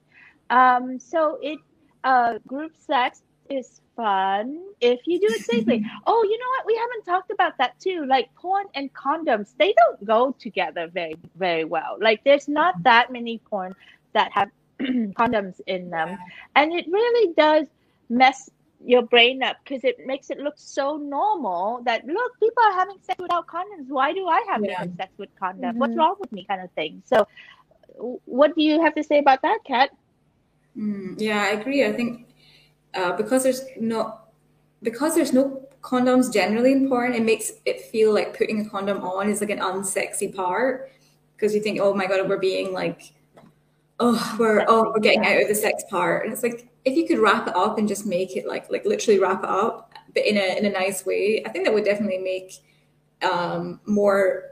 Um, 0.50 1.00
so 1.00 1.38
it 1.42 1.58
uh, 2.04 2.38
group 2.46 2.72
sex 2.78 3.22
is 3.48 3.80
fun 3.96 4.60
if 4.80 5.00
you 5.06 5.18
do 5.18 5.26
it 5.30 5.44
safely. 5.44 5.84
oh, 6.06 6.22
you 6.22 6.38
know 6.38 6.50
what? 6.54 6.66
We 6.66 6.76
haven't 6.76 7.04
talked 7.04 7.30
about 7.32 7.56
that 7.58 7.80
too. 7.80 8.04
Like 8.06 8.28
porn 8.36 8.66
and 8.74 8.92
condoms, 8.92 9.54
they 9.58 9.74
don't 9.80 10.04
go 10.04 10.36
together 10.38 10.86
very 10.86 11.16
very 11.34 11.64
well. 11.64 11.96
Like 11.98 12.22
there's 12.24 12.46
not 12.46 12.80
that 12.82 13.10
many 13.10 13.38
porn 13.38 13.74
that 14.12 14.30
have 14.32 14.50
condoms 14.80 15.60
in 15.66 15.90
them, 15.90 16.18
and 16.54 16.72
it 16.72 16.86
really 16.92 17.32
does 17.34 17.66
mess 18.08 18.50
your 18.84 19.02
brain 19.02 19.42
up 19.42 19.56
because 19.64 19.84
it 19.84 19.96
makes 20.06 20.30
it 20.30 20.38
look 20.38 20.54
so 20.56 20.96
normal 20.96 21.80
that 21.84 22.04
look 22.06 22.32
people 22.38 22.62
are 22.64 22.72
having 22.74 22.96
sex 23.02 23.18
without 23.20 23.46
condoms 23.46 23.88
why 23.88 24.12
do 24.12 24.26
i 24.28 24.44
have 24.48 24.60
to 24.60 24.68
Yeah. 24.68 24.78
have 24.78 24.90
sex 24.96 25.12
with 25.18 25.30
condoms 25.40 25.74
what's 25.74 25.94
Mhm. 25.94 25.98
wrong 25.98 26.14
with 26.20 26.30
me 26.30 26.44
kind 26.44 26.60
of 26.62 26.70
thing 26.72 27.02
so 27.06 27.26
what 28.24 28.54
do 28.54 28.62
you 28.62 28.80
have 28.80 28.94
to 28.94 29.02
say 29.02 29.18
about 29.18 29.40
that 29.42 29.58
kat 29.66 29.90
Mm, 30.76 31.14
yeah, 31.18 31.40
I 31.42 31.48
agree. 31.58 31.84
I 31.86 31.92
think 31.92 32.28
uh, 32.92 33.16
because 33.16 33.42
there's 33.42 33.62
no 33.80 34.18
because 34.82 35.14
there's 35.14 35.32
no 35.32 35.66
condoms 35.80 36.30
generally 36.30 36.72
in 36.72 36.88
porn, 36.88 37.14
it 37.14 37.22
makes 37.22 37.52
it 37.64 37.80
feel 37.80 38.12
like 38.12 38.36
putting 38.36 38.60
a 38.60 38.68
condom 38.68 39.00
on 39.02 39.30
is 39.30 39.40
like 39.40 39.50
an 39.50 39.58
unsexy 39.60 40.34
part 40.34 40.90
because 41.34 41.54
you 41.54 41.62
think, 41.62 41.80
oh 41.80 41.94
my 41.94 42.06
god, 42.06 42.28
we're 42.28 42.36
being 42.36 42.72
like, 42.72 43.14
oh, 44.00 44.36
we're 44.38 44.64
oh 44.68 44.92
we're 44.92 45.00
getting 45.00 45.26
out 45.26 45.40
of 45.42 45.48
the 45.48 45.54
sex 45.54 45.84
part, 45.88 46.24
and 46.24 46.32
it's 46.32 46.42
like 46.42 46.68
if 46.84 46.96
you 46.96 47.06
could 47.06 47.18
wrap 47.18 47.48
it 47.48 47.56
up 47.56 47.78
and 47.78 47.88
just 47.88 48.06
make 48.06 48.36
it 48.36 48.46
like 48.46 48.70
like 48.70 48.84
literally 48.84 49.18
wrap 49.18 49.42
it 49.42 49.48
up, 49.50 49.92
but 50.14 50.24
in 50.24 50.36
a 50.36 50.58
in 50.58 50.64
a 50.66 50.70
nice 50.70 51.04
way, 51.06 51.42
I 51.44 51.50
think 51.50 51.64
that 51.64 51.74
would 51.74 51.84
definitely 51.84 52.18
make 52.18 52.54
um, 53.22 53.80
more 53.86 54.44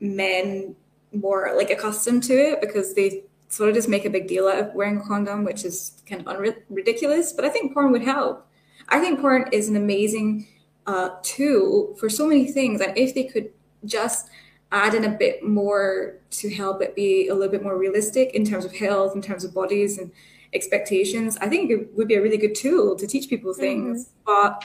men 0.00 0.74
more 1.12 1.52
like 1.56 1.70
accustomed 1.70 2.22
to 2.24 2.34
it 2.34 2.60
because 2.60 2.94
they 2.94 3.24
sort 3.48 3.68
of 3.68 3.74
just 3.74 3.88
make 3.88 4.04
a 4.04 4.10
big 4.10 4.26
deal 4.26 4.48
out 4.48 4.58
of 4.58 4.74
wearing 4.74 4.98
a 4.98 5.04
condom, 5.04 5.44
which 5.44 5.64
is 5.64 6.02
kind 6.08 6.20
of 6.20 6.26
unri- 6.26 6.62
ridiculous. 6.68 7.32
But 7.32 7.44
I 7.44 7.48
think 7.48 7.72
porn 7.72 7.92
would 7.92 8.02
help. 8.02 8.46
I 8.88 9.00
think 9.00 9.20
porn 9.20 9.48
is 9.52 9.68
an 9.68 9.76
amazing 9.76 10.48
uh, 10.86 11.10
tool 11.22 11.94
for 11.96 12.08
so 12.08 12.26
many 12.26 12.50
things, 12.50 12.80
and 12.80 12.96
if 12.96 13.14
they 13.14 13.24
could 13.24 13.50
just 13.84 14.28
add 14.72 14.94
in 14.94 15.04
a 15.04 15.10
bit 15.10 15.44
more 15.44 16.16
to 16.30 16.52
help 16.52 16.82
it 16.82 16.96
be 16.96 17.28
a 17.28 17.34
little 17.34 17.50
bit 17.50 17.62
more 17.62 17.78
realistic 17.78 18.34
in 18.34 18.44
terms 18.44 18.64
of 18.64 18.74
health, 18.74 19.14
in 19.14 19.22
terms 19.22 19.44
of 19.44 19.54
bodies 19.54 19.98
and 19.98 20.10
expectations, 20.54 21.36
I 21.38 21.48
think 21.48 21.70
it 21.70 21.94
would 21.94 22.08
be 22.08 22.14
a 22.14 22.22
really 22.22 22.38
good 22.38 22.54
tool 22.54 22.96
to 22.96 23.06
teach 23.06 23.28
people 23.28 23.52
mm-hmm. 23.52 23.60
things. 23.60 24.10
But 24.24 24.64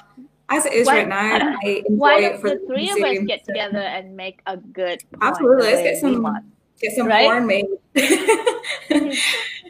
as 0.50 0.66
it 0.66 0.74
is 0.74 0.88
Why- 0.88 1.00
right 1.00 1.08
now, 1.08 1.56
I 1.64 1.68
enjoy 1.68 1.84
why 1.90 2.22
don't 2.22 2.42
for 2.42 2.50
the 2.50 2.64
three 2.68 2.90
of 2.90 2.98
us 2.98 3.20
get 3.26 3.46
together 3.46 3.80
and 3.80 4.16
make 4.16 4.42
a 4.46 4.58
good 4.58 5.04
Absolutely, 5.22 5.68
let's 5.68 5.84
get 5.84 5.98
some 6.00 6.24
get 6.80 6.96
some 6.96 7.08
Right? 7.08 7.26
porn 7.26 7.46
made. 7.46 7.66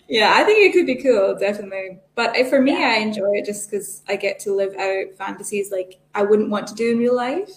yeah, 0.07 0.33
I 0.35 0.43
think 0.43 0.59
it 0.59 0.73
could 0.73 0.85
be 0.85 0.95
cool, 0.95 1.35
definitely. 1.35 1.99
But 2.15 2.35
for 2.49 2.61
me, 2.61 2.73
Yeah. 2.73 2.95
I 2.95 2.99
enjoy 2.99 3.31
it 3.33 3.45
just 3.45 3.69
because 3.69 4.03
I 4.07 4.15
get 4.15 4.39
to 4.41 4.53
live 4.53 4.75
out 4.75 5.15
fantasies 5.17 5.71
like 5.71 5.99
I 6.13 6.23
wouldn't 6.23 6.49
want 6.49 6.67
to 6.67 6.75
do 6.75 6.91
in 6.91 6.99
real 6.99 7.15
life. 7.15 7.49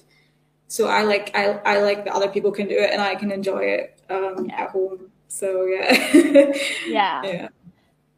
So 0.73 0.89
I 0.89 1.03
like 1.05 1.29
I 1.37 1.61
I 1.69 1.85
like 1.85 2.07
that 2.09 2.15
other 2.17 2.31
people 2.33 2.51
can 2.51 2.67
do 2.67 2.79
it 2.81 2.91
and 2.97 3.03
I 3.03 3.15
can 3.15 3.31
enjoy 3.31 3.61
it 3.77 4.01
um, 4.09 4.49
Yeah. 4.49 4.63
at 4.65 4.71
home. 4.71 5.13
So 5.29 5.67
yeah, 5.69 5.93
Yeah. 6.89 7.21
yeah, 7.29 7.49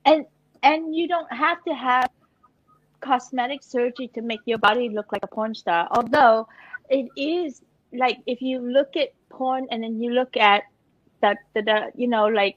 and 0.06 0.22
and 0.62 0.94
you 0.94 1.08
don't 1.10 1.26
have 1.34 1.58
to 1.66 1.74
have 1.74 2.06
cosmetic 3.00 3.62
surgery 3.66 4.06
to 4.14 4.22
make 4.22 4.38
your 4.46 4.58
body 4.58 4.88
look 4.88 5.10
like 5.10 5.24
a 5.26 5.26
porn 5.26 5.52
star 5.54 5.86
although 5.90 6.46
it 6.88 7.10
is 7.18 7.60
like 7.92 8.16
if 8.26 8.40
you 8.40 8.60
look 8.60 8.96
at 8.96 9.10
porn 9.28 9.66
and 9.70 9.82
then 9.84 10.00
you 10.00 10.10
look 10.14 10.38
at 10.38 10.62
that 11.20 11.36
the, 11.54 11.60
the 11.62 11.78
you 11.94 12.08
know 12.08 12.26
like 12.26 12.56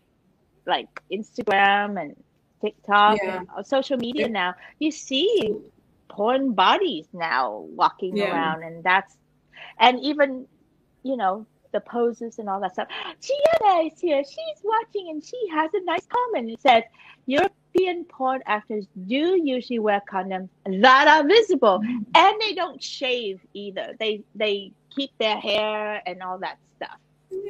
like 0.65 0.87
instagram 1.11 1.99
and 2.01 2.15
tiktok 2.61 3.17
Yeah. 3.19 3.43
and 3.43 3.65
social 3.67 3.97
media 3.97 4.27
Yeah. 4.31 4.39
now 4.39 4.51
you 4.79 4.91
see 4.91 5.51
porn 6.07 6.53
bodies 6.53 7.07
now 7.11 7.67
walking 7.75 8.15
around 8.21 8.63
and 8.63 8.81
that's 8.85 9.17
and 9.79 9.99
even 10.01 10.45
you 11.03 11.17
know 11.17 11.45
the 11.73 11.79
poses 11.81 12.39
and 12.39 12.49
all 12.49 12.59
that 12.61 12.73
stuff. 12.73 12.87
Gianna 13.21 13.87
is 13.87 13.99
here. 13.99 14.23
She's 14.23 14.63
watching 14.63 15.09
and 15.09 15.23
she 15.23 15.37
has 15.51 15.69
a 15.73 15.83
nice 15.83 16.05
comment. 16.07 16.51
It 16.51 16.61
says 16.61 16.83
European 17.25 18.05
porn 18.05 18.41
actors 18.45 18.87
do 19.07 19.39
usually 19.43 19.79
wear 19.79 20.01
condoms 20.11 20.49
that 20.65 21.07
are 21.07 21.27
visible 21.27 21.81
and 22.15 22.41
they 22.41 22.53
don't 22.53 22.81
shave 22.81 23.39
either. 23.53 23.93
They 23.99 24.23
they 24.35 24.71
keep 24.95 25.11
their 25.19 25.37
hair 25.37 26.01
and 26.05 26.23
all 26.23 26.39
that 26.39 26.57
stuff. 26.75 26.97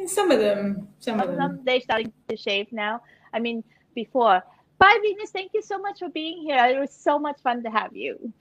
Some 0.07 0.31
of 0.31 0.39
them, 0.39 0.87
some 0.99 1.19
Some 1.19 1.21
of 1.21 1.29
of 1.29 1.35
them. 1.37 1.55
them 1.57 1.61
they 1.63 1.79
starting 1.79 2.11
to 2.29 2.37
shave 2.37 2.71
now. 2.71 3.01
I 3.33 3.39
mean 3.39 3.63
before. 3.95 4.43
Bye 4.79 4.99
Venus, 5.01 5.31
thank 5.31 5.51
you 5.53 5.61
so 5.61 5.79
much 5.79 5.99
for 5.99 6.09
being 6.09 6.41
here. 6.41 6.63
It 6.65 6.79
was 6.79 6.91
so 6.91 7.17
much 7.17 7.41
fun 7.41 7.63
to 7.63 7.69
have 7.69 7.95
you. 7.95 8.31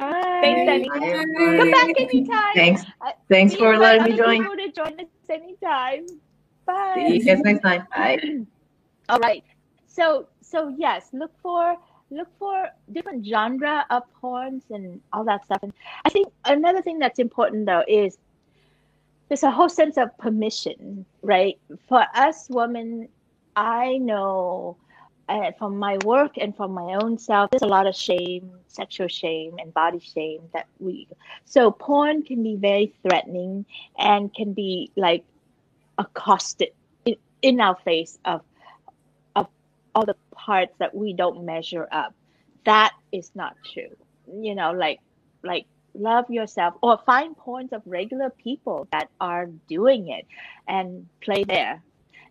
Hi. 0.00 0.40
Thanks, 0.40 0.70
Annie. 0.70 0.88
Hi, 0.92 1.58
Come 1.58 1.70
back 1.70 2.00
anytime. 2.00 2.54
Thanks. 2.54 2.82
Uh, 3.00 3.12
Thanks 3.28 3.54
for 3.54 3.76
letting 3.76 4.04
me 4.04 4.16
join. 4.16 4.42
people 4.42 4.56
to 4.56 4.72
join 4.72 5.00
us 5.00 5.06
anytime. 5.28 6.06
Bye. 6.64 6.94
See 6.96 7.18
you 7.18 7.24
guys 7.24 7.40
next 7.40 7.60
time. 7.60 7.86
Bye. 7.94 8.18
All 9.10 9.18
right. 9.18 9.44
So 9.86 10.28
so 10.40 10.74
yes, 10.78 11.10
look 11.12 11.32
for 11.42 11.76
look 12.10 12.28
for 12.38 12.68
different 12.92 13.26
genre 13.26 13.84
of 13.90 14.02
porns 14.22 14.62
and 14.70 15.00
all 15.12 15.24
that 15.24 15.44
stuff. 15.44 15.58
And 15.62 15.72
I 16.04 16.08
think 16.08 16.28
another 16.46 16.80
thing 16.80 16.98
that's 16.98 17.18
important 17.18 17.66
though 17.66 17.84
is 17.86 18.16
there's 19.28 19.42
a 19.42 19.50
whole 19.50 19.68
sense 19.68 19.98
of 19.98 20.16
permission, 20.16 21.04
right? 21.20 21.58
For 21.86 22.06
us 22.14 22.48
women, 22.48 23.08
I 23.56 23.98
know 23.98 24.78
uh, 25.28 25.52
from 25.58 25.76
my 25.76 25.98
work 26.04 26.38
and 26.38 26.56
from 26.56 26.72
my 26.72 26.94
own 27.02 27.18
self, 27.18 27.50
there's 27.50 27.62
a 27.62 27.66
lot 27.66 27.86
of 27.86 27.94
shame, 27.94 28.50
sexual 28.68 29.08
shame, 29.08 29.56
and 29.58 29.72
body 29.74 30.00
shame 30.00 30.40
that 30.52 30.66
we. 30.78 31.08
So 31.44 31.70
porn 31.70 32.22
can 32.22 32.42
be 32.42 32.56
very 32.56 32.94
threatening 33.02 33.66
and 33.98 34.32
can 34.32 34.52
be 34.54 34.90
like 34.96 35.24
accosted 35.98 36.70
in, 37.04 37.16
in 37.42 37.60
our 37.60 37.76
face 37.84 38.18
of 38.24 38.42
of 39.36 39.48
all 39.94 40.06
the 40.06 40.16
parts 40.32 40.74
that 40.78 40.94
we 40.94 41.12
don't 41.12 41.44
measure 41.44 41.88
up. 41.92 42.14
That 42.64 42.92
is 43.12 43.30
not 43.34 43.56
true. 43.72 43.94
You 44.32 44.54
know, 44.54 44.72
like 44.72 45.00
like 45.42 45.66
love 45.94 46.30
yourself 46.30 46.74
or 46.82 46.98
find 47.04 47.36
points 47.36 47.72
of 47.72 47.82
regular 47.84 48.30
people 48.30 48.88
that 48.92 49.10
are 49.20 49.46
doing 49.68 50.08
it 50.08 50.26
and 50.66 51.06
play 51.20 51.44
there. 51.44 51.82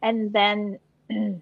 And 0.02 0.32
then 0.32 0.80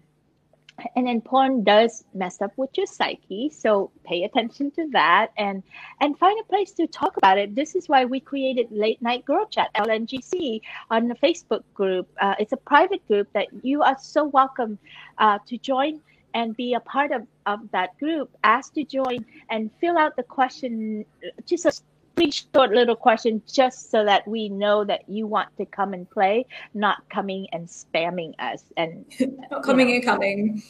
and 0.95 1.07
then 1.07 1.21
porn 1.21 1.63
does 1.63 2.03
mess 2.13 2.41
up 2.41 2.51
with 2.57 2.69
your 2.75 2.85
psyche 2.85 3.49
so 3.49 3.91
pay 4.03 4.23
attention 4.23 4.71
to 4.71 4.87
that 4.91 5.31
and 5.37 5.63
and 6.01 6.17
find 6.17 6.39
a 6.39 6.43
place 6.43 6.71
to 6.71 6.87
talk 6.87 7.17
about 7.17 7.37
it. 7.37 7.55
This 7.55 7.75
is 7.75 7.87
why 7.87 8.05
we 8.05 8.19
created 8.19 8.67
late 8.71 9.01
night 9.01 9.25
girl 9.25 9.45
chat 9.45 9.69
lngc 9.75 10.61
on 10.91 11.07
the 11.07 11.15
facebook 11.15 11.63
group. 11.73 12.07
Uh, 12.19 12.35
it's 12.39 12.53
a 12.53 12.57
private 12.57 13.05
group 13.07 13.27
that 13.33 13.47
you 13.63 13.81
are 13.81 13.97
so 13.99 14.25
welcome 14.25 14.77
uh, 15.17 15.39
to 15.47 15.57
join 15.57 16.01
and 16.33 16.55
be 16.57 16.73
a 16.73 16.79
part 16.81 17.11
of, 17.11 17.25
of 17.45 17.59
that 17.71 17.97
group. 17.97 18.29
Ask 18.43 18.73
to 18.73 18.83
join 18.83 19.25
and 19.49 19.71
fill 19.79 19.97
out 19.97 20.17
the 20.17 20.23
question 20.23 21.05
just 21.45 21.65
a 21.65 21.71
pretty 22.15 22.31
short 22.31 22.71
little 22.71 22.95
question 22.95 23.41
just 23.51 23.91
so 23.91 24.05
that 24.05 24.27
we 24.27 24.49
know 24.49 24.83
that 24.83 25.07
you 25.09 25.27
want 25.27 25.55
to 25.57 25.65
come 25.65 25.93
and 25.93 26.09
play, 26.09 26.45
not 26.73 27.07
coming 27.09 27.47
and 27.51 27.67
spamming 27.67 28.33
us 28.39 28.63
and 28.77 29.05
not 29.51 29.63
coming 29.63 29.87
know. 29.87 29.93
and 29.95 30.03
coming. 30.03 30.63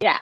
Yeah, 0.00 0.18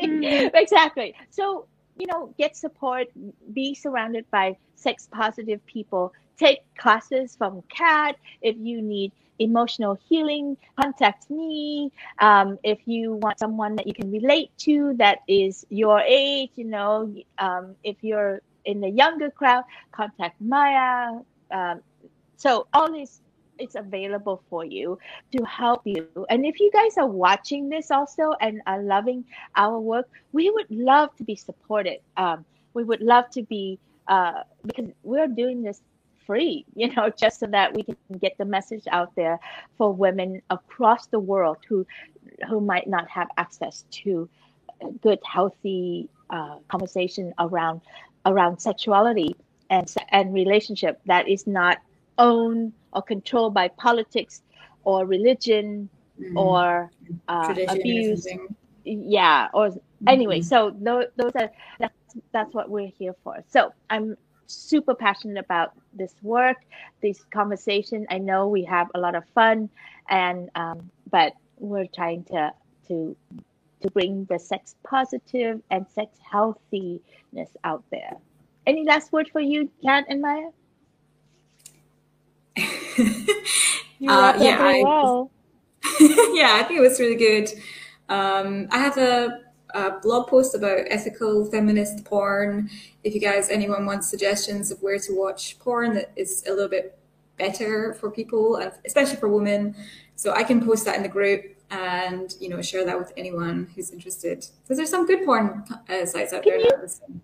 mm. 0.00 0.50
exactly. 0.54 1.14
So, 1.30 1.66
you 1.96 2.06
know, 2.06 2.34
get 2.38 2.56
support, 2.56 3.08
be 3.52 3.74
surrounded 3.74 4.26
by 4.30 4.56
sex 4.74 5.08
positive 5.10 5.64
people, 5.66 6.12
take 6.36 6.60
classes 6.76 7.36
from 7.36 7.62
Kat. 7.68 8.16
If 8.40 8.56
you 8.58 8.82
need 8.82 9.12
emotional 9.38 9.98
healing, 10.08 10.56
contact 10.80 11.30
me. 11.30 11.92
Um, 12.18 12.58
if 12.62 12.80
you 12.86 13.14
want 13.14 13.38
someone 13.38 13.76
that 13.76 13.86
you 13.86 13.94
can 13.94 14.10
relate 14.10 14.50
to 14.58 14.94
that 14.98 15.18
is 15.28 15.64
your 15.68 16.00
age, 16.00 16.50
you 16.56 16.64
know, 16.64 17.14
um, 17.38 17.74
if 17.84 17.96
you're 18.02 18.42
in 18.64 18.80
the 18.80 18.88
younger 18.88 19.30
crowd, 19.30 19.64
contact 19.92 20.40
Maya. 20.40 21.20
Um, 21.50 21.80
so 22.36 22.66
all 22.72 22.90
this 22.90 23.20
is 23.58 23.76
available 23.76 24.42
for 24.48 24.64
you 24.64 24.98
to 25.36 25.44
help 25.44 25.82
you. 25.84 26.08
And 26.30 26.44
if 26.44 26.58
you 26.60 26.70
guys 26.72 26.98
are 26.98 27.06
watching 27.06 27.68
this 27.68 27.90
also 27.90 28.34
and 28.40 28.60
are 28.66 28.82
loving 28.82 29.24
our 29.56 29.78
work, 29.78 30.08
we 30.32 30.50
would 30.50 30.70
love 30.70 31.14
to 31.16 31.24
be 31.24 31.36
supported. 31.36 31.98
Um, 32.16 32.44
we 32.74 32.84
would 32.84 33.00
love 33.00 33.30
to 33.30 33.42
be 33.42 33.78
uh, 34.08 34.42
because 34.64 34.90
we're 35.02 35.28
doing 35.28 35.62
this 35.62 35.82
free, 36.26 36.64
you 36.74 36.92
know, 36.94 37.10
just 37.10 37.40
so 37.40 37.46
that 37.46 37.74
we 37.74 37.82
can 37.82 37.96
get 38.20 38.36
the 38.38 38.44
message 38.44 38.84
out 38.90 39.14
there 39.14 39.38
for 39.78 39.92
women 39.92 40.42
across 40.50 41.06
the 41.06 41.20
world 41.20 41.58
who 41.68 41.86
who 42.48 42.60
might 42.60 42.88
not 42.88 43.08
have 43.08 43.28
access 43.36 43.84
to 43.90 44.28
good, 45.00 45.18
healthy 45.24 46.08
uh, 46.30 46.56
conversation 46.68 47.32
around 47.38 47.80
around 48.26 48.58
sexuality 48.58 49.34
and 49.70 49.92
and 50.10 50.34
relationship 50.34 51.00
that 51.06 51.28
is 51.28 51.46
not 51.46 51.78
owned 52.18 52.72
or 52.92 53.02
controlled 53.02 53.54
by 53.54 53.68
politics 53.68 54.42
or 54.84 55.06
religion 55.06 55.88
mm-hmm. 56.20 56.36
or 56.36 56.90
uh, 57.28 57.54
abuse. 57.68 58.26
Yeah, 58.84 59.48
or 59.54 59.68
mm-hmm. 59.68 60.08
anyway, 60.08 60.40
so 60.40 60.74
those, 60.80 61.06
those 61.16 61.32
are 61.36 61.50
that's 61.78 61.94
that's 62.32 62.54
what 62.54 62.68
we're 62.68 62.92
here 62.98 63.14
for. 63.22 63.42
So 63.48 63.72
I'm 63.90 64.16
super 64.46 64.94
passionate 64.94 65.38
about 65.38 65.72
this 65.94 66.14
work, 66.22 66.58
this 67.00 67.22
conversation. 67.30 68.06
I 68.10 68.18
know 68.18 68.48
we 68.48 68.64
have 68.64 68.88
a 68.94 69.00
lot 69.00 69.14
of 69.14 69.24
fun, 69.34 69.70
and 70.08 70.50
um, 70.54 70.90
but 71.10 71.34
we're 71.58 71.86
trying 71.86 72.24
to 72.24 72.52
to 72.88 73.16
to 73.82 73.90
bring 73.90 74.24
the 74.26 74.38
sex 74.38 74.76
positive 74.84 75.60
and 75.70 75.86
sex 75.88 76.18
healthiness 76.30 77.50
out 77.64 77.84
there. 77.90 78.16
Any 78.66 78.84
last 78.84 79.12
word 79.12 79.28
for 79.30 79.40
you, 79.40 79.70
Kat 79.82 80.04
and 80.08 80.20
Maya? 80.20 80.48
uh, 82.58 84.34
yeah, 84.38 84.58
I, 84.60 84.82
well. 84.84 85.30
yeah, 86.00 86.58
I 86.60 86.64
think 86.66 86.78
it 86.78 86.82
was 86.82 87.00
really 87.00 87.16
good. 87.16 87.50
Um, 88.08 88.68
I 88.70 88.78
have 88.78 88.98
a, 88.98 89.40
a, 89.74 89.98
blog 90.00 90.28
post 90.28 90.54
about 90.54 90.80
ethical 90.88 91.44
feminist 91.46 92.04
porn. 92.04 92.70
If 93.02 93.14
you 93.14 93.20
guys, 93.20 93.48
anyone 93.48 93.86
wants 93.86 94.08
suggestions 94.08 94.70
of 94.70 94.80
where 94.82 94.98
to 94.98 95.16
watch 95.16 95.58
porn 95.58 95.94
that 95.94 96.12
is 96.14 96.44
a 96.46 96.50
little 96.50 96.68
bit 96.68 96.98
better 97.38 97.94
for 97.94 98.10
people, 98.10 98.56
especially 98.84 99.16
for 99.16 99.28
women, 99.28 99.74
so 100.14 100.32
I 100.32 100.44
can 100.44 100.64
post 100.64 100.84
that 100.84 100.96
in 100.96 101.02
the 101.02 101.08
group 101.08 101.56
and 101.72 102.36
you 102.38 102.48
know 102.50 102.62
share 102.62 102.84
that 102.84 102.96
with 102.98 103.12
anyone 103.16 103.66
who's 103.74 103.90
interested. 103.90 104.46
Because 104.62 104.76
there's 104.76 104.90
some 104.90 105.06
good 105.06 105.24
porn 105.24 105.64
uh, 105.88 106.04
sites 106.06 106.32
out 106.34 106.44
can 106.44 106.52
there 106.52 106.60
you, 106.60 106.70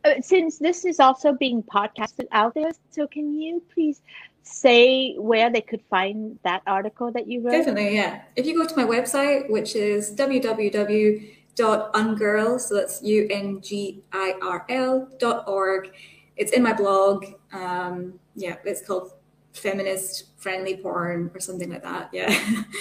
uh, 0.05 0.15
since 0.21 0.59
this 0.59 0.85
is 0.85 0.99
also 0.99 1.33
being 1.33 1.63
podcasted 1.63 2.27
out 2.33 2.55
there 2.55 2.73
so 2.91 3.07
can 3.07 3.33
you 3.33 3.63
please 3.73 4.03
say 4.43 5.15
where 5.17 5.51
they 5.51 5.61
could 5.61 5.83
find 5.91 6.39
that 6.43 6.63
article 6.67 7.13
that 7.13 7.29
you 7.29 7.43
wrote? 7.43 7.53
Definitely 7.53 7.95
yeah. 7.95 8.23
If 8.37 8.47
you 8.47 8.57
go 8.57 8.67
to 8.67 8.75
my 8.77 8.85
website 8.85 9.51
which 9.51 9.77
is 9.77 10.17
www.ungirl 10.17 11.31
so 12.61 12.75
that's 12.75 13.03
u-n-g-i-r-l 13.03 13.89
dot 15.19 15.47
org 15.47 15.91
it's 16.37 16.53
in 16.53 16.63
my 16.63 16.73
blog. 16.73 17.27
Um, 17.53 18.19
yeah 18.35 18.57
it's 18.65 18.87
called 18.87 19.13
feminist 19.53 20.27
friendly 20.37 20.77
porn 20.77 21.31
or 21.35 21.41
something 21.41 21.71
like 21.71 21.83
that. 21.83 22.11
Yeah. 22.13 22.33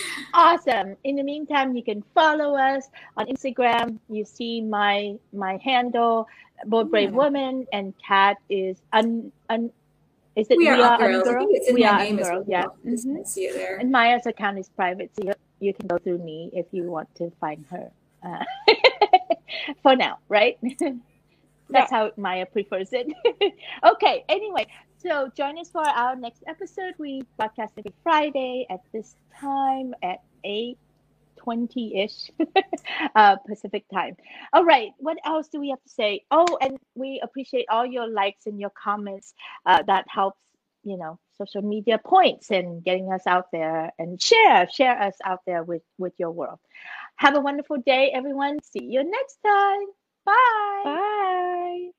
awesome. 0.33 0.95
In 1.03 1.15
the 1.15 1.23
meantime, 1.23 1.75
you 1.75 1.83
can 1.83 2.03
follow 2.13 2.55
us 2.55 2.87
on 3.15 3.27
Instagram. 3.27 3.99
You 4.09 4.25
see 4.25 4.61
my 4.61 5.15
my 5.33 5.57
handle, 5.63 6.27
both 6.65 6.89
brave 6.89 7.11
yeah. 7.11 7.15
woman 7.15 7.67
and 7.73 7.93
Kat 8.05 8.37
is 8.49 8.77
un 8.93 9.31
un. 9.49 9.71
Is 10.35 10.47
it 10.51 10.57
we, 10.57 10.65
we 10.65 10.69
are, 10.69 10.81
are 10.81 10.97
girls? 10.99 11.23
Girl? 11.23 11.47
we 11.73 11.83
are 11.83 12.11
girl. 12.13 12.43
Yeah. 12.47 12.65
Mm-hmm. 12.85 13.23
See 13.23 13.45
it 13.45 13.55
there. 13.55 13.77
And 13.77 13.91
Maya's 13.91 14.27
account 14.27 14.59
is 14.59 14.69
private, 14.69 15.09
so 15.15 15.25
you, 15.25 15.33
you 15.59 15.73
can 15.73 15.87
go 15.87 15.97
through 15.97 16.19
me 16.19 16.51
if 16.53 16.67
you 16.71 16.83
want 16.83 17.13
to 17.15 17.31
find 17.41 17.65
her. 17.71 17.89
Uh, 18.21 18.43
for 19.81 19.95
now, 19.95 20.19
right? 20.29 20.57
That's 21.69 21.91
yeah. 21.91 21.97
how 21.97 22.11
Maya 22.17 22.45
prefers 22.45 22.89
it. 22.93 23.07
okay. 23.83 24.23
Anyway, 24.29 24.67
so 24.97 25.29
join 25.35 25.57
us 25.59 25.69
for 25.69 25.81
our 25.87 26.15
next 26.15 26.43
episode. 26.47 26.93
We 26.97 27.21
broadcast 27.37 27.73
every 27.77 27.93
Friday 28.03 28.65
at 28.69 28.81
this 28.91 29.15
time 29.39 29.93
at 30.01 30.19
8 30.43 30.77
20 31.37 32.01
ish 32.03 32.31
uh, 33.15 33.37
Pacific 33.47 33.85
time. 33.93 34.17
All 34.51 34.65
right. 34.65 34.89
What 34.97 35.17
else 35.23 35.47
do 35.47 35.59
we 35.59 35.69
have 35.69 35.81
to 35.81 35.89
say? 35.89 36.23
Oh, 36.29 36.57
and 36.59 36.77
we 36.95 37.21
appreciate 37.23 37.67
all 37.69 37.85
your 37.85 38.07
likes 38.07 38.47
and 38.47 38.59
your 38.59 38.71
comments. 38.71 39.33
Uh, 39.65 39.81
that 39.83 40.05
helps, 40.09 40.41
you 40.83 40.97
know, 40.97 41.19
social 41.37 41.61
media 41.61 41.99
points 41.99 42.51
and 42.51 42.83
getting 42.83 43.13
us 43.13 43.25
out 43.27 43.51
there 43.51 43.91
and 43.97 44.21
share, 44.21 44.67
share 44.69 45.01
us 45.01 45.15
out 45.23 45.41
there 45.45 45.63
with, 45.63 45.83
with 45.97 46.13
your 46.17 46.31
world. 46.31 46.59
Have 47.15 47.37
a 47.37 47.39
wonderful 47.39 47.77
day, 47.77 48.11
everyone. 48.13 48.57
See 48.63 48.83
you 48.83 49.03
next 49.03 49.37
time. 49.45 49.85
Bye. 50.25 50.81
Bye. 50.83 51.91